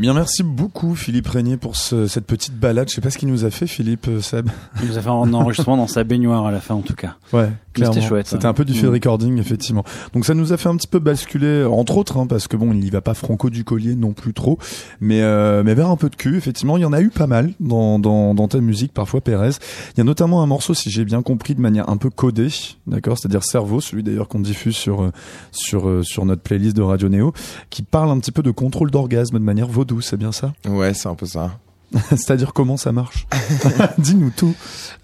[0.00, 2.88] Eh bien, merci beaucoup, Philippe Régnier, pour ce- cette petite balade.
[2.88, 4.48] Je sais pas ce qu'il nous a fait, Philippe, euh, Seb.
[4.80, 7.16] Il nous a fait un enregistrement dans sa baignoire à la fin, en tout cas.
[7.34, 7.50] Ouais.
[7.76, 8.26] C'était chouette.
[8.26, 8.50] C'était hein.
[8.50, 8.94] un peu du field Mm.
[8.94, 9.84] recording, effectivement.
[10.12, 12.72] Donc ça nous a fait un petit peu basculer, entre autres, hein, parce que bon,
[12.72, 14.58] il y va pas franco du collier non plus trop,
[15.00, 16.36] mais euh, mais vers un peu de cul.
[16.36, 19.50] Effectivement, il y en a eu pas mal dans dans, dans ta musique, parfois Pérez.
[19.94, 22.48] Il y a notamment un morceau, si j'ai bien compris, de manière un peu codée,
[22.86, 25.12] d'accord, c'est-à-dire Cerveau, celui d'ailleurs qu'on diffuse sur euh,
[25.52, 27.32] sur euh, sur notre playlist de Radio Néo,
[27.70, 30.52] qui parle un petit peu de contrôle d'orgasme de manière vaudou, c'est bien ça?
[30.68, 31.58] Ouais, c'est un peu ça.
[32.10, 33.26] C'est-à-dire comment ça marche
[33.98, 34.54] Dis-nous tout.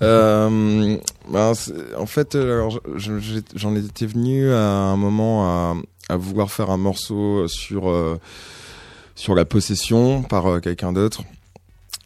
[0.03, 0.96] Euh,
[1.31, 1.53] ben,
[1.99, 2.68] en fait, euh,
[3.55, 8.20] j'en étais venu à un moment à, vouloir faire un morceau sur euh,
[9.16, 11.25] sur la possession par euh, quelqu'un d'autre.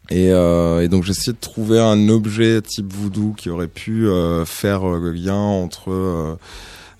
[0.09, 4.09] Et, et donc j'essayais de trouver un objet type voodoo qui aurait pu
[4.45, 6.37] faire le lien entre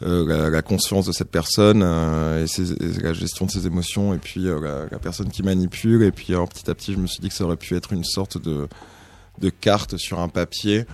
[0.02, 4.14] la, la conscience de cette personne euh, et, ses- et la gestion de ses émotions
[4.14, 6.04] et puis euh, la, la personne qui manipule.
[6.04, 7.94] Et puis alors, petit à petit, je me suis dit que ça aurait pu être
[7.94, 8.68] une sorte de
[9.40, 10.86] de carte sur un papier.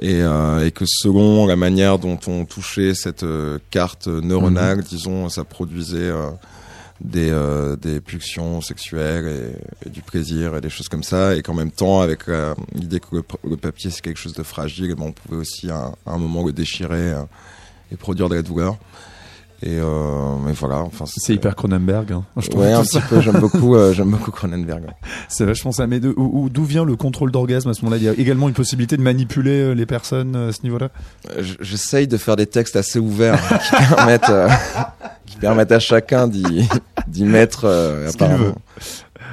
[0.00, 5.28] Et, euh, et que selon la manière dont on touchait cette euh, carte neuronale, disons,
[5.30, 6.30] ça produisait euh,
[7.00, 9.54] des, euh, des pulsions sexuelles
[9.84, 12.54] et, et du plaisir et des choses comme ça, et qu'en même temps, avec euh,
[12.74, 13.06] l'idée que
[13.44, 16.12] le, papier c'est quelque chose de fragile, eh ben, on pouvait aussi à, un- à
[16.12, 17.22] un moment le déchirer euh,
[17.92, 18.76] et produire de la douleur.
[19.62, 22.12] Et, euh, mais voilà, enfin C'est hyper Cronenberg.
[22.12, 22.24] Hein.
[22.36, 23.22] Je Ouais, un petit peu.
[23.22, 24.82] J'aime beaucoup, euh, j'aime beaucoup Cronenberg.
[25.28, 25.86] C'est vachement ça.
[25.86, 27.96] Mais d'où vient le contrôle d'orgasme à ce moment-là?
[27.96, 30.90] Il y a également une possibilité de manipuler euh, les personnes euh, à ce niveau-là?
[31.60, 34.48] J'essaye de faire des textes assez ouverts qui permettent, euh,
[35.26, 37.62] qui permettent à chacun d'y, mettre.
[37.62, 38.54] Ce apparemment.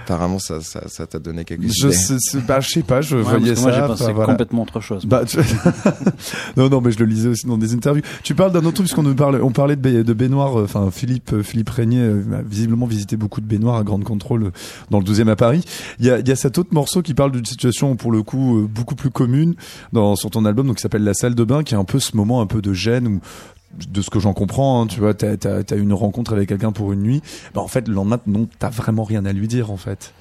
[0.03, 1.91] Apparemment, ça, ça, ça t'a donné quelque Je idées.
[1.93, 3.61] sais, bah, je sais pas, je Ouais, voyais parce ça.
[3.61, 4.31] moi, j'ai pensé enfin, voilà.
[4.33, 5.05] complètement autre chose.
[5.05, 5.37] Bah, tu-
[6.57, 8.03] non, non, mais je le lisais aussi dans des interviews.
[8.23, 10.59] Tu parles d'un autre truc, puisqu'on nous parle, on parlait de, de baignoire.
[10.59, 14.03] euh, Enfin, Philippe, euh, Philippe Régnier euh, a visiblement visité beaucoup de baignoires à Grande
[14.03, 14.51] Contrôle
[14.89, 15.63] dans le 12e à Paris.
[15.99, 18.23] Il y a, il y a cet autre morceau qui parle d'une situation pour le
[18.23, 19.55] coup euh, beaucoup plus commune
[19.91, 21.99] dans sur ton album, donc qui s'appelle La salle de bain, qui est un peu
[21.99, 23.19] ce moment un peu de gêne où
[23.89, 26.71] de ce que j'en comprends, hein, tu vois, t'as as, as une rencontre avec quelqu'un
[26.71, 27.21] pour une nuit,
[27.53, 30.13] bah en fait le lendemain non, t'as vraiment rien à lui dire en fait.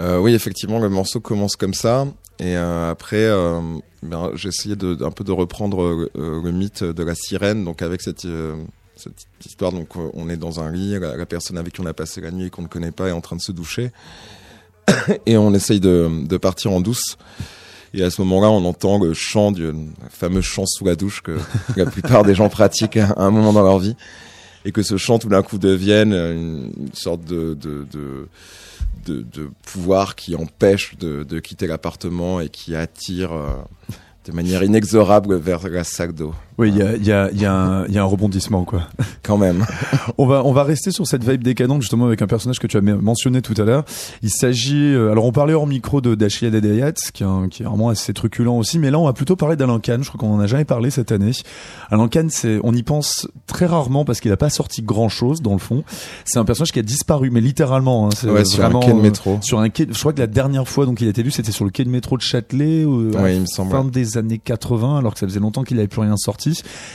[0.00, 2.06] Euh, oui, effectivement, le morceau commence comme ça.
[2.38, 3.60] Et euh, après, euh,
[4.02, 7.64] ben, j'ai essayé un peu de reprendre le mythe de la sirène.
[7.64, 8.26] Donc avec cette,
[9.44, 12.20] histoire, donc on est dans un lit, la, la personne avec qui on a passé
[12.20, 13.90] la nuit et qu'on ne connaît pas est en train de se doucher,
[15.26, 17.16] et on essaye de, de partir en douce.
[17.94, 19.74] Et à ce moment-là, on entend le chant du le
[20.10, 21.38] fameux chant sous la douche que
[21.76, 23.96] la plupart des gens pratiquent à un moment dans leur vie,
[24.64, 28.28] et que ce chant tout d'un coup devienne une sorte de, de, de
[29.06, 33.54] de, pouvoir qui empêche de, de quitter l'appartement et qui attire euh,
[34.26, 36.34] de manière inexorable vers la sac d'eau.
[36.58, 38.82] Oui, il y a, y, a, y, a un- y a un rebondissement quoi.
[39.22, 39.64] Quand même.
[40.18, 42.76] on va on va rester sur cette vibe décadente justement avec un personnage que tu
[42.76, 43.84] as men- mentionné tout à l'heure.
[44.22, 47.62] Il s'agit euh, alors on parlait hors micro de d'Achille Dedeyat qui est un- qui
[47.62, 50.02] est vraiment assez truculent aussi, mais là on va plutôt parler d'Alain Kahn.
[50.02, 51.30] Je crois qu'on en a jamais parlé cette année.
[51.90, 55.42] Alain Kahn, c'est on y pense très rarement parce qu'il a pas sorti grand chose
[55.42, 55.84] dans le fond.
[56.24, 58.06] C'est un personnage qui a disparu, mais littéralement.
[58.06, 59.38] hein, c'est Ouais, sur un quai de euh, métro.
[59.42, 59.86] sur un quai.
[59.90, 61.84] Je crois que la dernière fois donc il a été vu, c'était sur le quai
[61.84, 65.20] de métro de Châtelet, euh, Ouais, il me semble, fin des années 80, alors que
[65.20, 66.47] ça faisait longtemps qu'il n'avait plus rien sorti.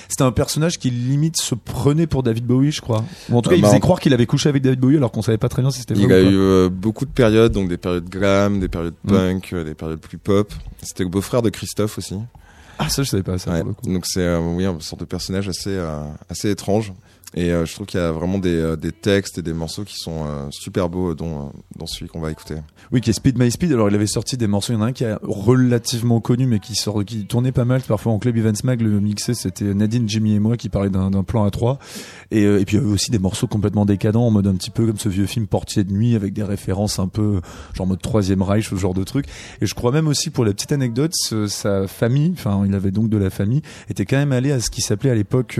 [0.09, 3.03] C'était un personnage qui limite se prenait pour David Bowie, je crois.
[3.29, 5.21] Ou en tout cas, il faisait croire qu'il avait couché avec David Bowie, alors qu'on
[5.21, 7.51] savait pas très bien si c'était vrai Il ou a eu euh, beaucoup de périodes,
[7.51, 9.09] donc des périodes glam, des périodes Mm.
[9.11, 10.51] punk, euh, des périodes plus pop.
[10.81, 12.15] C'était le beau-frère de Christophe aussi.
[12.79, 13.51] Ah, ça, je savais pas ça.
[13.51, 13.59] Ouais.
[13.59, 13.93] pour le coup.
[13.93, 15.77] Donc c'est euh, oui, une sorte de personnage assez,
[16.29, 16.93] assez étrange.
[17.36, 19.84] Et euh, je trouve qu'il y a vraiment des, euh, des textes et des morceaux
[19.84, 22.56] qui sont euh, super beaux, dont, dans celui qu'on va écouter.
[22.91, 23.72] Oui, qui est Speed My Speed.
[23.72, 24.74] Alors, il avait sorti des morceaux.
[24.74, 27.65] Il y en a un qui est relativement connu, mais qui sort, qui tournait pas
[27.65, 27.82] mal.
[27.82, 31.24] Parfois en club Events Mag, le mixé, c'était Nadine, Jimmy et moi qui parlaient d'un
[31.24, 31.80] plan à trois.
[32.30, 34.86] Et, puis il y avait aussi des morceaux complètement décadents, en mode un petit peu
[34.86, 37.41] comme ce vieux film Portier de nuit, avec des références un peu
[37.74, 39.26] genre mode Troisième Reich, ce genre de truc.
[39.62, 41.13] Et je crois même aussi, pour la petite anecdote,
[41.48, 44.69] sa famille, enfin, il avait donc de la famille, était quand même allé à ce
[44.69, 45.60] qui s'appelait à l'époque,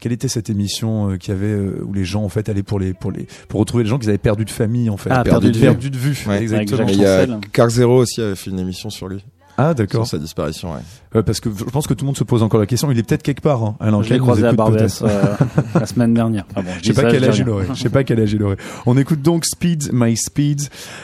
[0.00, 2.62] quelle était cette émission euh, qu'il y avait euh, où les gens en fait allaient
[2.62, 5.10] pour les pour les pour retrouver les gens qu'ils avaient perdu de famille en fait,
[5.12, 5.64] Ah, perdu, perdu de vue.
[5.64, 6.24] perdu de vue.
[6.28, 6.42] Ouais.
[6.42, 6.88] Exactement.
[6.88, 9.24] Et il y a Car Zero aussi avait fait une émission sur lui.
[9.56, 10.04] Ah d'accord.
[10.04, 10.80] Sur sa disparition, ouais.
[11.14, 12.90] Ouais, parce que je pense que tout le monde se pose encore la question.
[12.90, 13.62] Il est peut-être quelque part.
[13.62, 13.76] Hein.
[13.78, 15.34] Alain Je l'ai croisé à Barbès euh,
[15.76, 16.44] la semaine dernière.
[16.56, 17.44] Ah bon, Je sais ça, quel dis âge rien.
[17.46, 17.66] il aurait.
[17.72, 18.56] Je sais pas quel âge il aurait.
[18.84, 20.62] On écoute donc Speed My Speed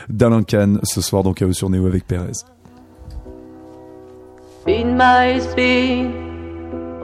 [0.08, 2.32] d'Alain Kahn ce soir dans Chaos sur Néo avec Perez.
[4.62, 6.10] Speed my speed,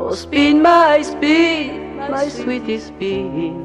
[0.00, 3.56] oh speed my speed, my sweetie speed,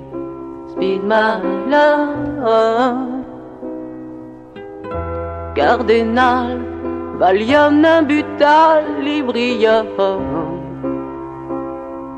[0.71, 3.25] speed my love.
[5.55, 6.57] Cardinal,
[7.19, 9.91] Valium, Nambutal, Librium,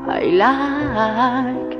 [0.06, 1.74] I like.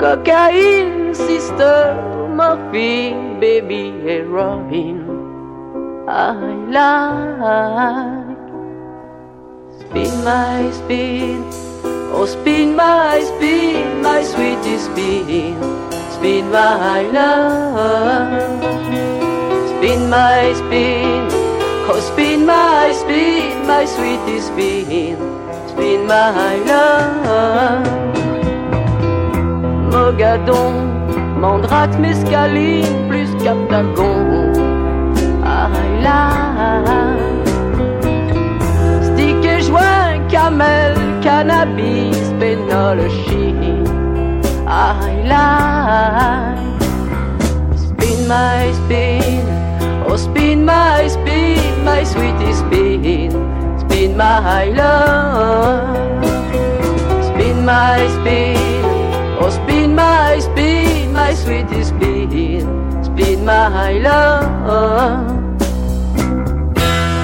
[0.00, 1.94] Cocaine, sister,
[2.34, 5.04] morphine, baby, heroin.
[6.08, 6.32] I
[6.72, 8.17] like.
[9.88, 11.40] Speed my speed,
[12.12, 15.56] oh speed my speed, my sweetie speed,
[16.12, 18.28] speed my love.
[19.70, 21.32] Speed my speed,
[21.88, 25.16] oh speed my speed, my sweetie speed,
[25.72, 27.86] speed my love.
[29.88, 30.74] Mogadon,
[31.40, 34.52] Mandrate, Mescaline, plus Captagon.
[35.42, 37.37] I like.
[39.68, 43.84] Joint, camel, cannabis, pénologie.
[44.66, 46.80] Ah, I like.
[47.76, 49.44] Spin my spin,
[50.08, 53.32] oh spin my spin, my sweetie spin,
[53.78, 56.24] spin my high love.
[57.28, 58.56] Spin my spin,
[59.38, 62.64] oh spin my spin, my sweetie spin,
[63.04, 65.28] spin my love.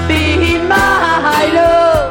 [0.05, 2.04] Spin my love.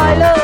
[0.00, 0.37] Oh, spin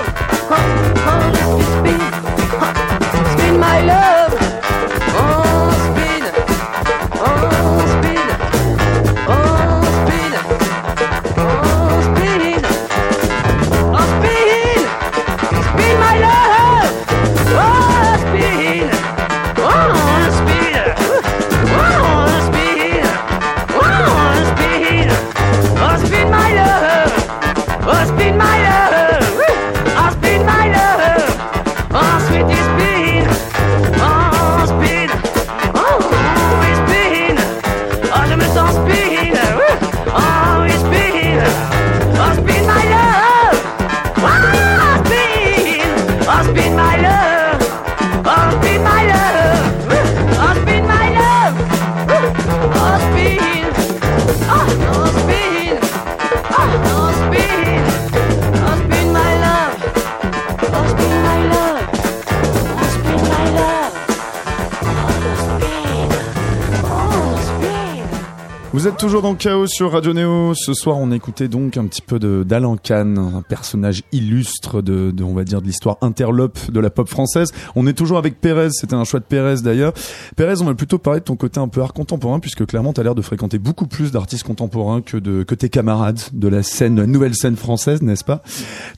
[69.04, 70.54] toujours dans Chaos sur Radio Néo.
[70.54, 75.34] Ce soir, on écoutait donc un petit peu d'Alan Kahn, un personnage illustre de, on
[75.34, 77.52] va dire, de l'histoire interlope de la pop française.
[77.76, 78.70] On est toujours avec Pérez.
[78.70, 79.92] C'était un choix de Pérez d'ailleurs.
[80.36, 83.00] Pérez, on va plutôt parler de ton côté un peu art contemporain, puisque clairement, tu
[83.00, 86.62] as l'air de fréquenter beaucoup plus d'artistes contemporains que de que tes camarades de la
[86.62, 88.42] scène, nouvelle scène française, n'est-ce pas?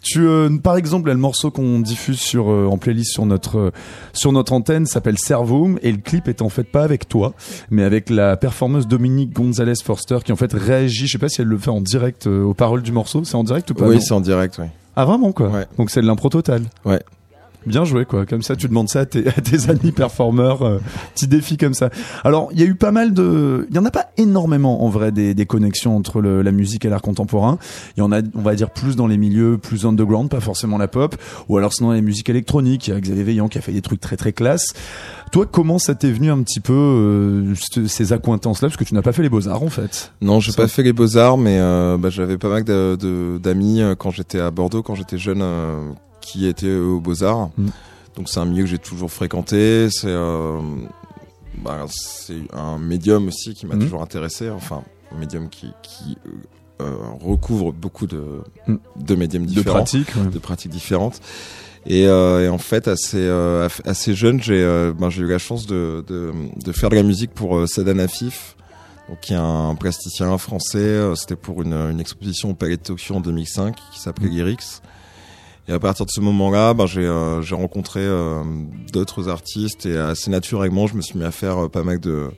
[0.02, 3.72] Tu, euh, par exemple, le morceau qu'on diffuse sur euh, en playlist sur notre
[4.12, 7.34] sur notre antenne s'appelle Cerveau et le clip est en fait pas avec toi,
[7.72, 11.06] mais avec la performeuse Dominique Gonzalez Forster qui en fait réagit.
[11.06, 13.24] Je sais pas si elle le fait en direct euh, aux paroles du morceau.
[13.24, 13.86] C'est en direct ou pas?
[13.86, 14.66] Oui, c'est en direct, oui.
[14.94, 15.50] Ah vraiment quoi?
[15.78, 16.62] Donc c'est de l'impro total.
[16.84, 17.00] Ouais.
[17.66, 18.24] Bien joué quoi.
[18.26, 20.62] Comme ça, tu demandes ça à tes, à tes amis performeurs.
[20.62, 20.78] euh,
[21.14, 21.90] petit défi comme ça.
[22.24, 23.66] Alors, il y a eu pas mal de.
[23.70, 26.84] Il y en a pas énormément en vrai des, des connexions entre le- la musique
[26.84, 27.58] et l'art contemporain.
[27.96, 30.78] Il y en a, on va dire plus dans les milieux plus underground, pas forcément
[30.78, 31.16] la pop,
[31.48, 32.88] ou alors sinon les musiques électroniques.
[32.88, 34.72] Il y a Xavier Veillant qui a fait des trucs très très classe.
[35.32, 38.94] Toi, comment ça t'est venu un petit peu euh, ce- ces accointances-là, parce que tu
[38.94, 40.12] n'as pas fait les beaux arts en fait.
[40.20, 44.10] Non, j'ai pas fait les beaux-arts, mais euh, bah, j'avais pas mal d'amis euh, quand
[44.10, 45.80] j'étais à Bordeaux, quand j'étais jeune, euh,
[46.26, 47.50] qui étaient euh, aux beaux-arts.
[47.56, 47.68] Mm.
[48.16, 49.88] Donc c'est un milieu que j'ai toujours fréquenté.
[49.90, 50.58] C'est euh,
[51.58, 53.80] bah, c'est un médium aussi qui m'a Mm.
[53.80, 54.50] toujours intéressé.
[54.50, 54.82] Enfin,
[55.14, 56.18] un médium qui, qui
[56.80, 58.22] euh, recouvre beaucoup de,
[58.66, 58.76] Mm.
[58.96, 60.30] de médiums De différents, pratiques, ouais.
[60.30, 61.20] de pratiques différentes.
[61.88, 63.68] Et, euh, et en fait, assez, euh,
[64.08, 66.32] jeune, j'ai euh, ben, j'ai eu la chance de, de,
[66.64, 68.56] de faire de la musique pour Sadan Afif,
[69.08, 70.98] donc, qui est un plasticien français.
[71.14, 74.82] C'était pour une, une exposition au Palais de Tokyo en 2005 qui s'appelait Lyrics.
[75.68, 78.42] Et à partir de ce moment-là, ben, j'ai euh, rencontré euh,
[78.92, 82.28] d'autres artistes et assez naturellement, je me suis mis à faire euh, pas mal de,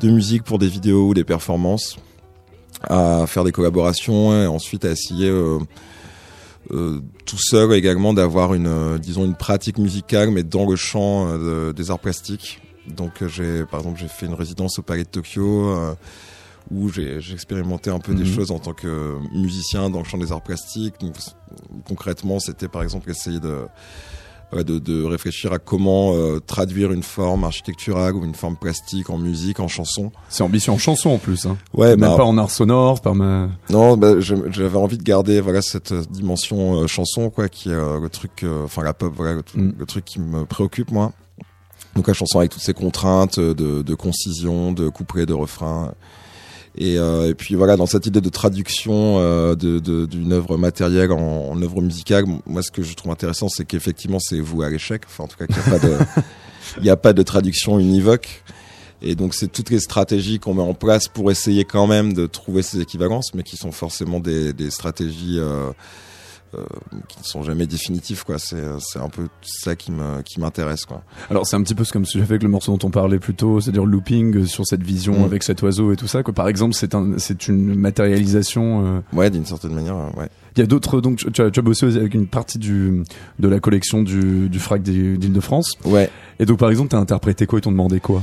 [0.00, 1.98] de musique pour des vidéos ou des performances,
[2.82, 5.60] à faire des collaborations et ensuite à essayer euh,
[6.72, 11.70] euh, tout seul également d'avoir une, disons, une pratique musicale, mais dans le champ de-
[11.72, 12.60] des arts plastiques.
[12.88, 15.76] Donc j'ai, par exemple, j'ai fait une résidence au Palais de Tokyo.
[16.70, 18.34] Où j'ai expérimenté un peu des Mhm.
[18.34, 20.94] choses en tant que musicien dans le champ des arts plastiques.
[21.00, 21.14] Donc,
[21.86, 23.58] concrètement, c'était par exemple essayer de,
[24.52, 29.10] ouais, de, de réfléchir à comment euh, traduire une forme architecturale ou une forme plastique
[29.10, 30.12] en musique, en chanson.
[30.28, 31.46] C'est ambition en chanson en plus.
[31.46, 31.56] Hein.
[31.74, 33.48] Ouais, même bah- pas en art sonore, par ma.
[33.70, 37.72] Non, bah, j'avais envie de garder voilà cette euh, dimension euh, chanson quoi, qui est
[37.72, 39.72] euh, le truc, enfin la pop, voilà le, Mm.
[39.78, 41.12] le truc qui me préoccupe moi.
[41.94, 45.92] Donc la chanson avec toutes ses contraintes de, de concision, de couplet, de refrain.
[46.78, 50.56] Et, euh, et puis voilà, dans cette idée de traduction euh, de- de- d'une œuvre
[50.56, 54.62] matérielle en, en œuvre musicale, moi ce que je trouve intéressant, c'est qu'effectivement c'est vous
[54.62, 55.02] à l'échec.
[55.06, 55.96] Enfin en tout cas qu'il n'y a pas de,
[56.78, 58.42] il n'y a pas de traduction univoque.
[59.02, 62.26] Et donc c'est toutes les stratégies qu'on met en place pour essayer quand même de
[62.26, 65.70] trouver ces équivalences, mais qui sont forcément des, des stratégies euh,
[67.08, 68.24] qui ne sont jamais définitives.
[68.24, 68.38] quoi.
[68.38, 70.84] C'est c'est un peu ça qui me qui m'intéresse.
[70.84, 71.02] quoi.
[71.30, 72.90] Alors c'est un petit peu comme ce que j'ai fait avec le morceau dont on
[72.90, 75.24] parlait plus tôt, c'est-à-dire looping euh, sur cette vision Mm.
[75.24, 76.22] avec cet oiseau et tout ça.
[76.22, 76.32] Quoi.
[76.34, 78.84] Par exemple, c'est un, c'est une matérialisation.
[78.84, 80.28] euh, Ouais, d'une certaine manière, euh, ouais.
[80.56, 83.04] Il y a d'autres donc tu as, tu as bossé avec une partie du
[83.38, 85.72] de la collection du du frac d'Île-de-France.
[85.86, 86.10] Ouais.
[86.40, 88.22] Et donc par exemple, t'as interprété quoi Ils t'ont demandé quoi?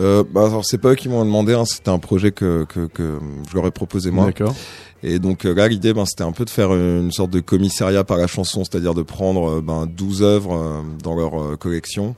[0.00, 2.86] Euh, bah, alors c'est pas eux qui m'ont demandé, hein, c'était un projet que, que,
[2.86, 3.18] que
[3.48, 4.26] je leur ai proposé moi.
[4.26, 4.56] D'accord.
[5.02, 8.04] Et donc euh, là, l'idée, ben, c'était un peu de faire une sorte de commissariat
[8.04, 12.16] par la chanson, c'est-à-dire de prendre euh, ben, 12 œuvres euh, dans leur euh, collection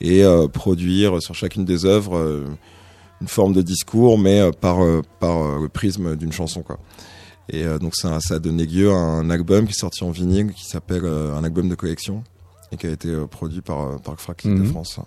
[0.00, 2.44] et euh, produire sur chacune des œuvres euh,
[3.20, 6.62] une forme de discours, mais euh, par, euh, par euh, le prisme d'une chanson.
[6.62, 6.78] Quoi.
[7.48, 10.10] Et euh, donc ça, ça a donné lieu à un album qui est sorti en
[10.10, 12.24] vinyle, qui s'appelle euh, un album de collection,
[12.74, 14.58] et qui a été euh, produit par, euh, par Frac Mhm.
[14.60, 14.98] de France.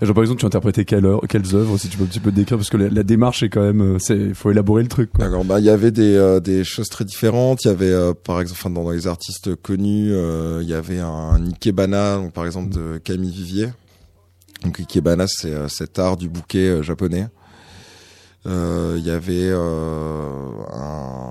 [0.00, 2.20] Genre par exemple, tu as interprété quelle heure, quelles œuvres Si tu peux un petit
[2.20, 4.88] peu décrire, parce que la, la démarche est quand même, euh, c'est faut élaborer le
[4.88, 5.10] truc.
[5.12, 5.24] Quoi.
[5.24, 7.64] Alors bah il y avait des euh, des choses très différentes.
[7.64, 11.00] Il y avait euh, par exemple enfin, dans les artistes connus, euh, il y avait
[11.00, 13.68] un Ikebana donc par exemple de Camille Vivier.
[14.62, 17.26] Donc Ikebana c'est cet art du bouquet japonais.
[18.48, 21.25] Il y avait un-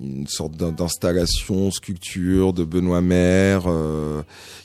[0.00, 3.64] une sorte d'in- d'installation, sculpture de Benoît Maire.
[3.66, 4.22] euh,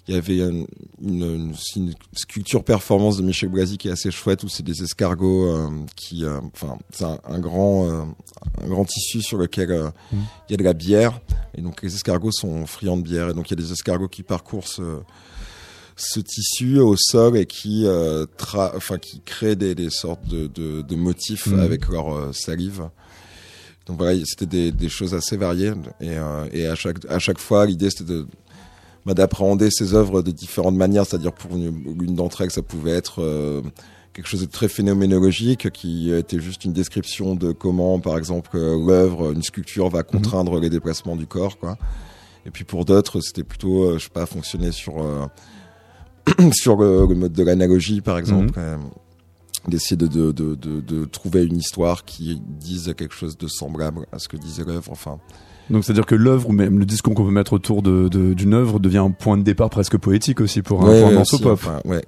[0.07, 0.67] il y avait une,
[1.01, 5.47] une, une- sculpture performance de Michel Blasi qui est assez chouette où c'est des escargots
[5.47, 8.01] euh, qui, euh, enfin, c'est un, un grand, euh,
[8.63, 11.19] un grand tissu sur lequel euh, il y a de la bière
[11.57, 14.09] et donc les escargots sont friands de bière et donc il y a des escargots
[14.09, 14.99] qui parcourent ce,
[15.95, 18.25] ce tissu au sol et qui, euh,
[18.75, 21.59] enfin, qui créent des, des sortes de, de, de motifs Mhm.
[21.59, 22.89] avec leur salive.
[23.85, 27.37] Donc voilà, c'était des, des choses assez variées et, euh, et à chaque à chaque
[27.39, 28.25] fois l'idée c'était de
[29.05, 33.21] bah, d'appréhender ces œuvres de différentes manières, c'est-à-dire pour une, d'entre elles ça pouvait être
[33.21, 33.61] euh,
[34.13, 38.77] quelque chose de très phénoménologique qui était juste une description de comment par exemple euh,
[38.87, 41.77] l'œuvre, une sculpture va contraindre les déplacements du corps quoi.
[42.45, 44.95] Et puis pour d'autres c'était plutôt euh, je sais pas fonctionner sur
[46.53, 48.53] sur le, le mode de l'analogie par exemple.
[48.57, 48.77] euh,
[49.67, 54.19] d'essayer de, de, de, de, trouver une histoire qui dise quelque chose de semblable à
[54.19, 54.91] ce que disait l'œuvre.
[54.91, 55.19] Enfin,
[55.69, 58.97] Donc c'est-à-dire que l'œuvre ou même le discours qu'on peut mettre autour d'une œuvre devient
[58.97, 61.43] un point de départ presque poétique aussi pour un, Ouais, pour un ouais, morceau aussi,
[61.43, 61.53] pop.
[61.53, 62.03] enfin, ouais.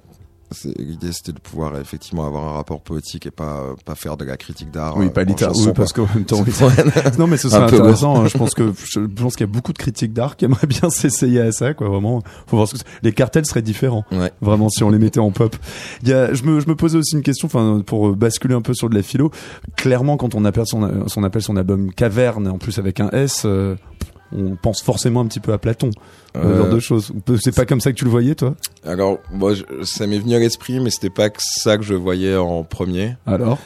[0.52, 4.16] C'est- L'idée c'était de pouvoir effectivement avoir un rapport poétique et pas euh, pas faire
[4.16, 4.96] de la critique d'art.
[4.96, 6.44] Oui, euh, pas chanson, Oui, parce qu'en même temps,
[7.18, 8.20] non, mais ce serait intéressant.
[8.22, 8.28] hein.
[8.28, 10.88] Je pense que je pense qu'il y a beaucoup de critiques d'art qui aimeraient bien
[10.90, 11.88] s'essayer à ça, quoi.
[11.88, 14.04] Vraiment, faut voir ce que les cartels seraient différents.
[14.12, 14.30] Ouais.
[14.40, 15.56] Vraiment, si on les mettait en pop.
[16.02, 18.62] Il y a, je me, je me posais aussi une question, enfin, pour basculer un
[18.62, 19.30] peu sur de la philo.
[19.76, 23.42] Clairement, quand on appelle son, son appelle son album Caverne, en plus avec un S.
[23.44, 23.74] euh,
[24.32, 25.90] on pense forcément un petit peu à Platon,
[26.34, 27.12] ce Euh, genre de choses.
[27.42, 28.54] C'est pas comme ça que tu le voyais, toi?
[28.84, 31.94] Alors, moi, je- ça m'est venu à l'esprit, mais c'était pas que ça que je
[31.94, 33.16] voyais en premier.
[33.26, 33.58] Alors?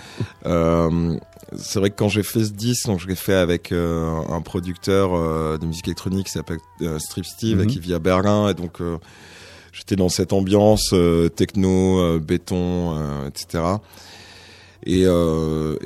[0.46, 1.16] Euh,
[1.56, 4.40] c'est vrai que quand j'ai fait ce disque, donc je l'ai fait avec euh, un
[4.40, 5.11] producteur
[5.58, 6.58] de musique électronique qui s'appelle
[6.98, 7.66] Strip Steve, Mhm.
[7.66, 8.78] qui vit à Berlin, et donc
[9.72, 10.94] j'étais dans cette ambiance
[11.36, 12.94] techno, béton,
[13.26, 13.64] etc.
[14.86, 15.76] Et, euh,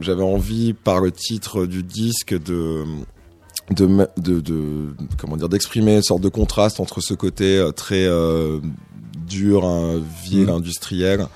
[0.00, 2.84] j'avais envie, par le titre du disque, de
[3.70, 4.86] de, de, de
[5.18, 8.60] comment dire d'exprimer une sorte de contraste entre ce côté euh, très euh,
[9.26, 10.50] dur, hein, vil, Mhm.
[10.50, 11.26] industriel,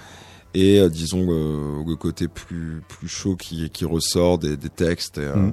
[0.55, 5.19] et euh, disons le, le côté plus plus chaud qui qui ressort des, des textes.
[5.19, 5.51] Et, euh.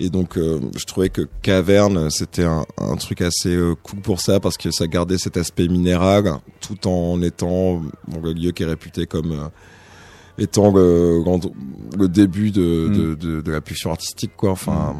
[0.00, 4.20] Et donc, euh, je trouvais que Caverne, c'était un, un truc assez euh, cool pour
[4.20, 8.62] ça, parce que ça gardait cet aspect minéral, tout en étant bon, le lieu qui
[8.62, 9.48] est réputé comme euh,
[10.38, 11.20] étant le,
[11.98, 12.96] le début de, Mm.
[12.96, 14.52] de, de, de la pulsion artistique, quoi.
[14.52, 14.94] Enfin,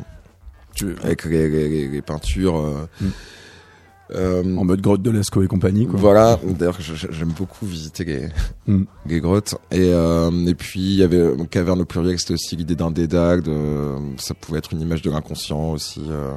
[1.03, 2.57] avec les, les- les- les peintures.
[2.59, 2.87] euh,
[4.14, 5.99] euh, En mode grotte de Lascaux et compagnie, quoi.
[6.01, 8.29] voilà, d'ailleurs j'aime beaucoup visiter les,
[8.66, 8.85] Mm.
[9.07, 9.55] les grottes.
[9.70, 12.91] Et, euh, et puis il y avait euh, Caverne au pluriel, c'était aussi l'idée d'un
[12.91, 16.03] dédale, de, ça pouvait être une image de l'inconscient aussi.
[16.09, 16.33] euh.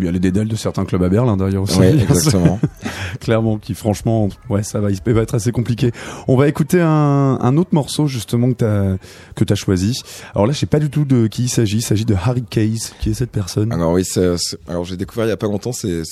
[0.00, 1.78] Il y a les dédales de certains clubs à Berlin d'ailleurs aussi.
[1.78, 2.60] Ouais, exactement.
[3.20, 5.92] Clairement, qui franchement, ouais, ça va, il va être assez compliqué.
[6.28, 8.96] On va écouter un, un autre morceau justement que t'as
[9.34, 10.00] que t'as choisi.
[10.34, 11.78] Alors là, je sais pas du tout de qui il s'agit.
[11.78, 13.72] Il s'agit de Harry Case, qui est cette personne.
[13.72, 14.04] Alors oui,
[14.68, 16.02] alors j'ai découvert il y a pas longtemps, c'est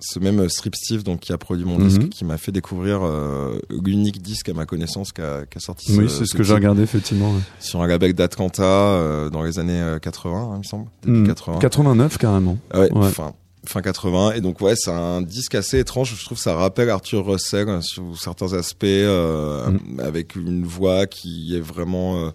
[0.00, 1.88] ce même Strip Steve donc qui a produit mon Mhm.
[1.88, 5.92] disque, qui m'a fait découvrir euh, l'unique disque à ma connaissance qui a, sorti.
[5.98, 7.32] Oui, ce- c'est ce ce que j'ai regardé effectivement.
[7.32, 7.40] ouais.
[7.60, 11.26] Sur un label d'Atlanta euh, dans les années euh, 80, hein, il me semble, Hmm.
[11.26, 11.58] 80.
[11.58, 12.58] 89 carrément.
[12.74, 13.10] Ouais, Ouais.
[13.10, 13.34] fin
[13.66, 16.88] fin 80 et donc ouais c'est un disque assez étrange je trouve que ça rappelle
[16.88, 20.00] Arthur Russell euh, sur certains aspects euh, Mm.
[20.00, 22.30] avec une voix qui est vraiment euh,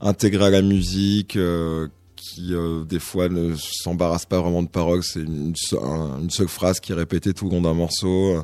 [0.00, 1.86] intégrée à la musique euh,
[2.16, 6.30] qui euh, des fois ne s'embarrasse pas vraiment de paroles c'est une, se- un- une
[6.30, 8.42] seule phrase qui est répétée tout le long d'un morceau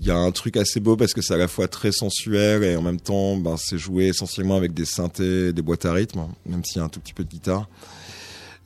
[0.00, 2.64] il y a un truc assez beau parce que c'est à la fois très sensuel
[2.64, 6.22] et en même temps ben, c'est joué essentiellement avec des synthés des boîtes à rythme
[6.46, 7.68] même s'il y a un tout petit peu de guitare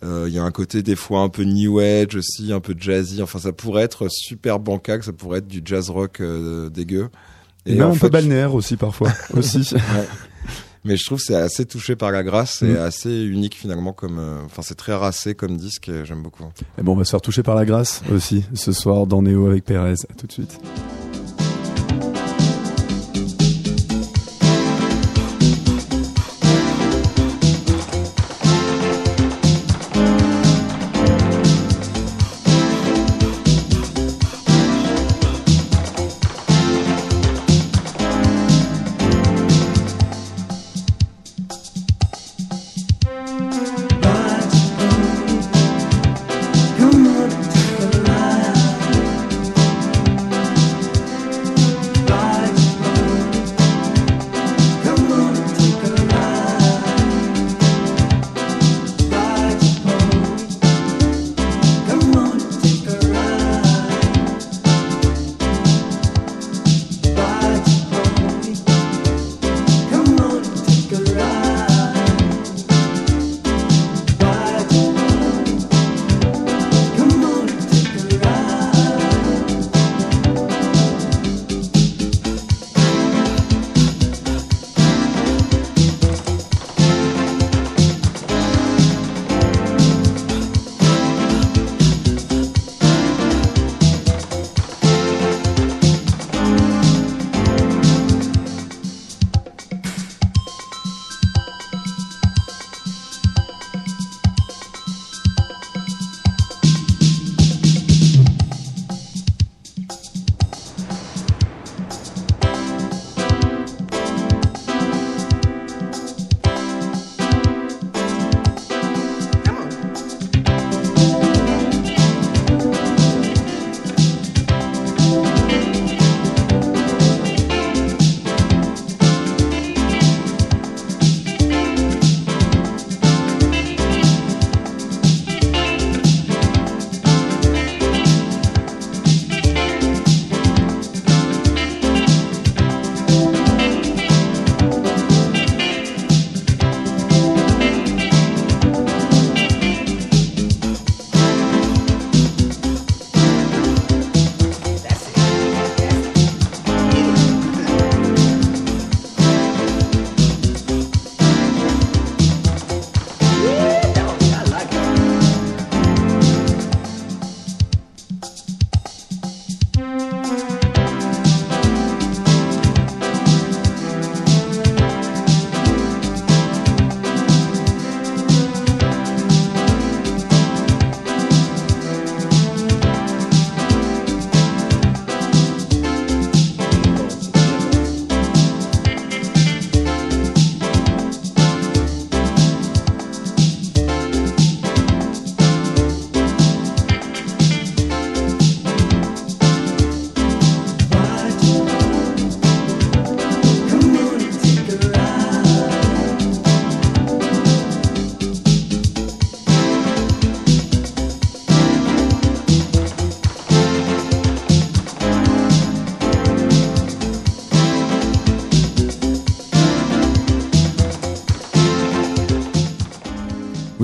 [0.05, 2.73] euh, Il y a un côté des fois un peu new age aussi, un peu
[2.79, 3.21] jazzy.
[3.21, 7.09] Enfin, ça pourrait être super bancal, ça pourrait être du jazz rock euh, dégueu.
[7.67, 9.13] Et un fait, peu balnéaire aussi parfois.
[9.35, 9.59] aussi.
[9.75, 9.81] Ouais.
[10.85, 14.19] Mais je trouve que c'est assez touché par la grâce et assez unique finalement comme.
[14.19, 16.45] euh, Enfin, c'est très racé comme disque et j'aime beaucoup.
[16.79, 19.47] Et bon, on va se faire toucher par la grâce aussi ce soir dans Néo
[19.49, 19.95] avec Pérez.
[20.11, 20.59] À tout de suite.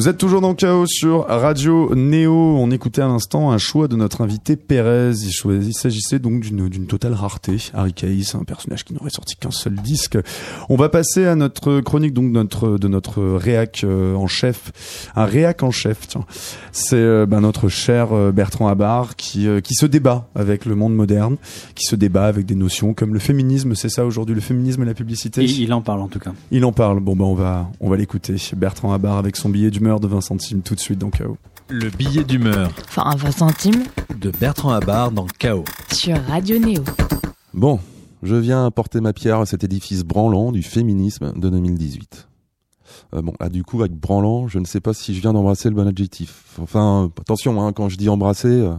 [0.05, 2.35] Vous êtes toujours dans Chaos sur Radio Néo.
[2.35, 5.13] On écoutait à l'instant un choix de notre invité Pérez.
[5.25, 7.57] Il, s'agissait donc d'une totale rareté.
[7.73, 10.19] Harry Caïs, un personnage qui n'aurait sorti qu'un seul disque.
[10.69, 15.25] On va passer à notre chronique donc notre de notre réac euh, en chef, un
[15.25, 16.07] réac en chef.
[16.07, 16.27] Tiens,
[16.71, 20.95] c'est euh, ben, notre cher euh, Bertrand Abar qui qui se débat avec le monde
[20.95, 21.39] moderne,
[21.75, 23.75] qui se débat avec des notions comme le féminisme.
[23.75, 25.45] C'est ça aujourd'hui, le féminisme et la publicité?
[25.45, 26.35] Il, il en parle en tout cas.
[26.51, 27.01] Il en parle.
[27.01, 28.37] Bon, ben, on va, on va l'écouter.
[28.55, 31.37] Bertrand Abar avec son billet d'humeur de 20 centimes tout de suite dans KO.
[31.69, 33.85] Le billet d'humeur Enfin, 20 centimes
[34.19, 35.65] de Bertrand Abar dans Chaos.
[35.93, 36.83] sur Radio Néo.
[37.55, 37.79] Bon,
[38.23, 42.29] je viens apporter ma pierre à cet édifice branlant du féminisme de 2018.
[43.15, 45.69] Euh, bon, là, du coup, avec branlant, je ne sais pas si je viens d'embrasser
[45.69, 46.59] le bon adjectif.
[46.61, 48.75] Enfin, attention, hein, quand je dis embrasser, euh,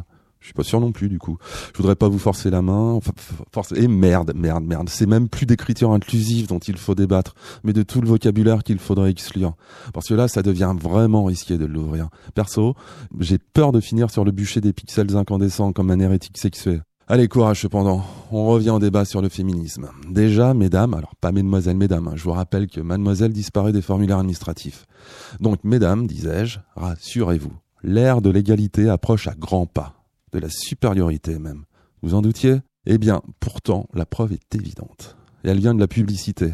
[0.45, 1.39] je suis pas sûr non plus, du coup.
[1.73, 2.91] Je voudrais pas vous forcer la main.
[2.91, 3.81] Enfin, f- forcer...
[3.81, 4.89] Et merde, merde, merde.
[4.89, 7.33] C'est même plus d'écriture inclusive dont il faut débattre,
[7.63, 9.55] mais de tout le vocabulaire qu'il faudrait exclure.
[9.91, 12.09] Parce que là, ça devient vraiment risqué de l'ouvrir.
[12.35, 12.75] Perso,
[13.19, 16.79] j'ai peur de finir sur le bûcher des pixels incandescents comme un hérétique sexué.
[17.07, 18.03] Allez, courage cependant.
[18.31, 19.89] On revient au débat sur le féminisme.
[20.07, 24.19] Déjà, mesdames, alors pas mesdemoiselles, mesdames, hein, je vous rappelle que mademoiselle disparaît des formulaires
[24.19, 24.85] administratifs.
[25.39, 30.04] Donc, mesdames, disais-je, rassurez-vous, l'ère de l'égalité approche à grands pas,
[30.35, 31.63] de la supériorité même.
[32.01, 32.57] Vous en doutiez?
[32.85, 35.15] Eh bien, pourtant, la preuve est évidente.
[35.43, 36.51] Elle vient de la publicité.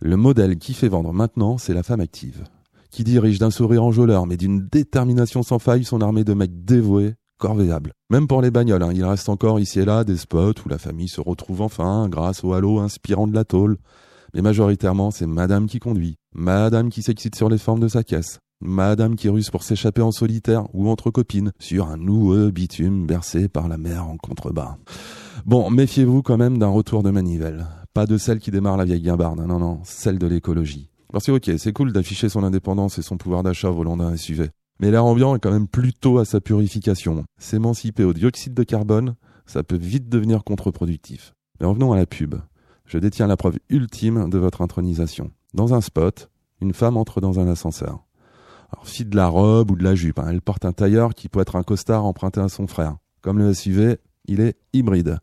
[0.00, 2.44] Le modèle qui fait vendre maintenant, c'est la femme active,
[2.90, 7.16] qui dirige d'un sourire enjôleur, mais d'une détermination sans faille son armée de mecs dévoués,
[7.36, 7.92] corvéables.
[8.08, 10.78] Même pour les bagnoles, hein, il reste encore ici et là des spots où la
[10.78, 13.76] famille se retrouve enfin grâce au halo inspirant de la tôle.
[14.34, 18.38] Mais majoritairement, c'est madame qui conduit, madame qui s'excite sur les formes de sa caisse,
[18.60, 23.48] madame qui ruse pour s'échapper en solitaire ou entre copines sur un noueux bitume bercé
[23.48, 24.76] par la mer en contrebas.
[25.46, 27.66] Bon, méfiez-vous quand même d'un retour de manivelle.
[27.94, 30.90] Pas de celle qui démarre la vieille guimbarde, non, non, celle de l'écologie.
[31.12, 34.50] Parce que ok, c'est cool d'afficher son indépendance et son pouvoir d'achat volant d'un SUV.
[34.80, 37.24] Mais l'air ambiant est quand même plutôt à sa purification.
[37.38, 39.14] S'émanciper au dioxyde de carbone,
[39.46, 41.34] ça peut vite devenir contre-productif.
[41.60, 42.36] Mais revenons à la pub.
[42.84, 45.30] Je détiens la preuve ultime de votre intronisation.
[45.54, 46.30] Dans un spot,
[46.60, 48.07] une femme entre dans un ascenseur.
[48.72, 51.28] Alors, fille de la robe ou de la jupe, hein, elle porte un tailleur qui
[51.28, 52.96] peut être un costard emprunté à son frère.
[53.22, 55.18] Comme le SUV, il est hybride.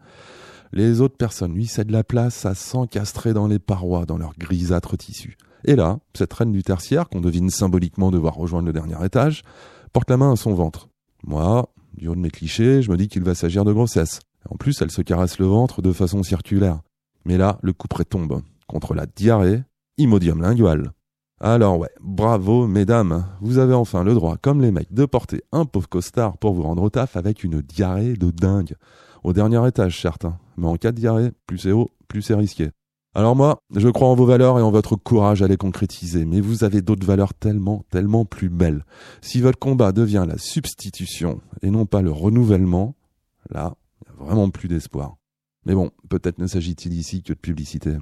[0.74, 4.98] Les autres personnes lui cèdent la place à s'encastrer dans les parois, dans leur grisâtre
[4.98, 5.38] tissu.
[5.64, 9.44] Et là, cette reine du tertiaire, qu'on devine symboliquement devoir rejoindre le dernier étage,
[9.94, 10.90] porte la main à son ventre.
[11.24, 14.20] Moi, du haut de mes clichés, je me dis qu'il va s'agir de grossesse.
[14.50, 16.82] En plus, elle se caresse le ventre de façon circulaire.
[17.26, 18.42] Mais là, le coup près tombe.
[18.68, 19.64] Contre la diarrhée,
[19.98, 20.92] imodium lingual.
[21.42, 25.66] Alors ouais, bravo mesdames, vous avez enfin le droit, comme les mecs, de porter un
[25.66, 28.76] pauvre costard pour vous rendre au taf avec une diarrhée de dingue.
[29.24, 30.38] Au dernier étage, certes, hein.
[30.56, 32.70] mais en cas de diarrhée, plus c'est haut, plus c'est risqué.
[33.16, 36.40] Alors moi, je crois en vos valeurs et en votre courage à les concrétiser, mais
[36.40, 38.86] vous avez d'autres valeurs tellement, tellement plus belles.
[39.22, 42.96] Si votre combat devient la substitution et non pas le renouvellement,
[43.50, 45.16] là, il n'y a vraiment plus d'espoir.
[45.66, 47.98] Mais bon, peut-être ne s'agit-il ici que de publicité.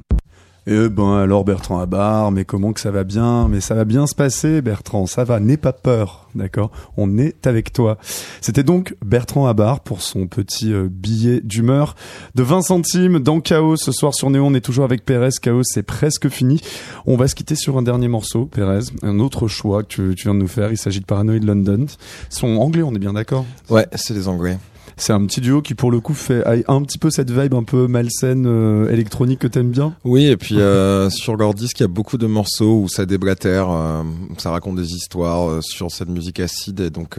[0.66, 3.50] Eh ben alors Bertrand Abar, mais comment que ça va bien?
[3.50, 6.72] Mais ça va bien se passer Bertrand, ça va, n'aie pas peur, d'accord?
[6.96, 7.98] On est avec toi.
[8.40, 11.96] C'était donc Bertrand Abar pour son petit euh, billet d'humeur
[12.36, 14.48] de 20 centimes dans Chaos ce soir sur Néon.
[14.48, 16.62] On est toujours avec Pérez, Chaos c'est presque fini.
[17.06, 20.24] On va se quitter sur un dernier morceau, Pérez, un autre choix que tu, tu
[20.24, 20.72] viens de nous faire.
[20.72, 21.88] Il s'agit de Paranoid London.
[21.88, 23.46] Ils sont anglais, on est bien d'accord?
[23.70, 24.58] Ouais, c'est des anglais.
[24.98, 27.54] C'est un petit duo qui pour le coup fait a un petit peu cette vibe
[27.54, 29.94] un peu malsaine euh, électronique que t'aimes bien.
[30.04, 33.06] Oui, et puis euh, sur leur disque, il y a beaucoup de morceaux où ça
[33.06, 34.04] déblatère, euh,
[34.38, 37.18] ça raconte des histoires euh, sur cette musique acide, et donc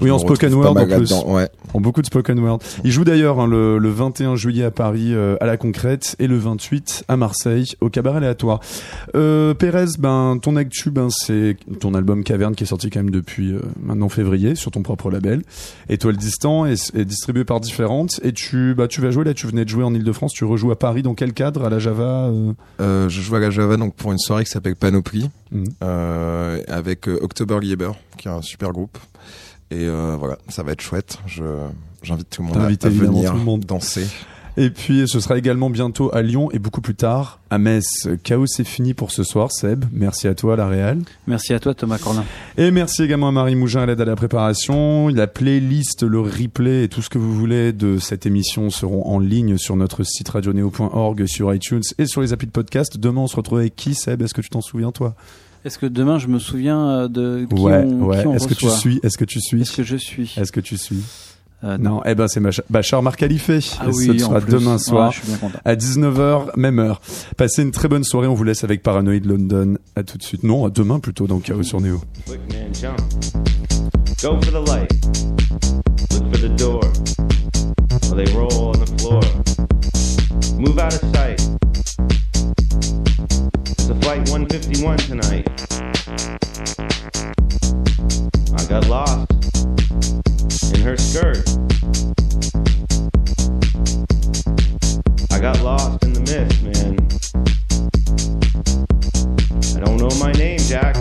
[0.00, 1.12] Oui, en spoken word en plus.
[1.26, 1.48] Ouais.
[1.72, 2.58] En beaucoup de spoken word.
[2.84, 6.38] Il joue d'ailleurs hein, le, le 21 juillet à Paris à la Concrète et le
[6.38, 8.60] 28 à Marseille au Cabaret Aléatoire.
[9.14, 13.10] Euh, Pérez, ben ton actu, ben c'est ton album Caverne qui est sorti quand même
[13.10, 15.42] depuis maintenant février sur ton propre label.
[15.88, 18.20] Étoile distant est, est distribué par différentes.
[18.22, 20.70] Et tu bah tu vas jouer là, tu venais de jouer en Ile-de-France, tu rejoues
[20.70, 22.52] à Paris dans quel cadre à la Java euh?
[22.80, 25.64] Euh, je joue à la Java donc pour une soirée qui s'appelle Panoply Mhm.
[25.82, 28.98] euh, avec October Lieber qui est un super groupe.
[29.70, 29.88] Et
[30.18, 31.18] voilà ça va être chouette.
[31.26, 31.44] Je
[32.02, 33.64] j'invite tout le monde à, à venir tout le monde.
[33.64, 34.06] danser
[34.56, 38.08] Et puis ce sera également bientôt à Lyon et beaucoup plus tard à Metz.
[38.22, 39.84] Chaos c'est fini pour ce soir, Seb.
[39.92, 40.98] Merci à toi, la Réal.
[41.26, 42.24] Merci à toi, Thomas Corlin.
[42.56, 45.08] Et merci également à Marie Mougin à l'aide à la préparation.
[45.08, 49.18] La playlist, le replay et tout ce que vous voulez de cette émission seront en
[49.18, 52.96] ligne sur notre site radioneo.org, sur iTunes et sur les applis de podcast.
[52.96, 54.22] Demain, on se retrouve avec qui, Seb?
[54.22, 55.16] Est-ce que tu t'en souviens, toi?
[55.64, 58.24] Est-ce que demain je me souviens euh, de qui Ouais, on, ouais.
[58.34, 59.00] Est-ce que tu suis?
[59.02, 59.62] Est-ce que tu suis?
[59.62, 60.34] Est-ce que je suis?
[60.36, 61.02] Est-ce que tu suis?
[61.64, 63.58] Euh, Non, eh ben c'est Bachar Marcalifé.
[63.80, 64.52] Ah oui, ce en sera plus.
[64.52, 65.12] demain soir
[65.42, 67.00] Ouais, à 19h, même heure.
[67.36, 68.26] Passez une très bonne soirée.
[68.26, 69.76] On vous laisse avec Paranoid London.
[69.96, 70.42] À tout de suite.
[70.42, 72.00] Non, à demain plutôt dans Chaos sur Néo.
[72.26, 72.98] Quick man, jump.
[74.22, 74.92] Go for the light.
[76.12, 76.80] Look for the door.
[78.10, 79.20] While they roll on the floor.
[80.58, 81.38] Move out of sight.
[83.76, 85.48] There's a flight 151 tonight.
[88.56, 89.26] I got lost
[90.84, 91.48] her skirt.
[95.32, 96.98] I got lost in the mist, man.
[99.74, 100.96] I don't know my name, Jack.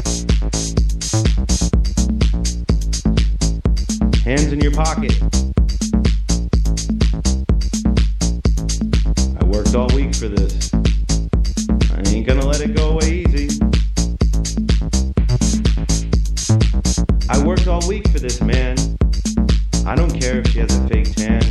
[4.23, 5.19] Hands in your pocket.
[9.38, 10.73] I worked all week for this.
[11.91, 13.59] I ain't gonna let it go away easy.
[17.29, 18.77] I worked all week for this, man.
[19.86, 21.43] I don't care if she has a fake tan.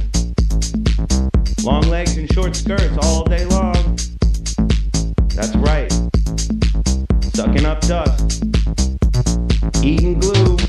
[1.63, 3.75] Long legs and short skirts all day long.
[5.35, 5.93] That's right.
[7.35, 8.45] Sucking up dust.
[9.85, 10.62] Eating glue.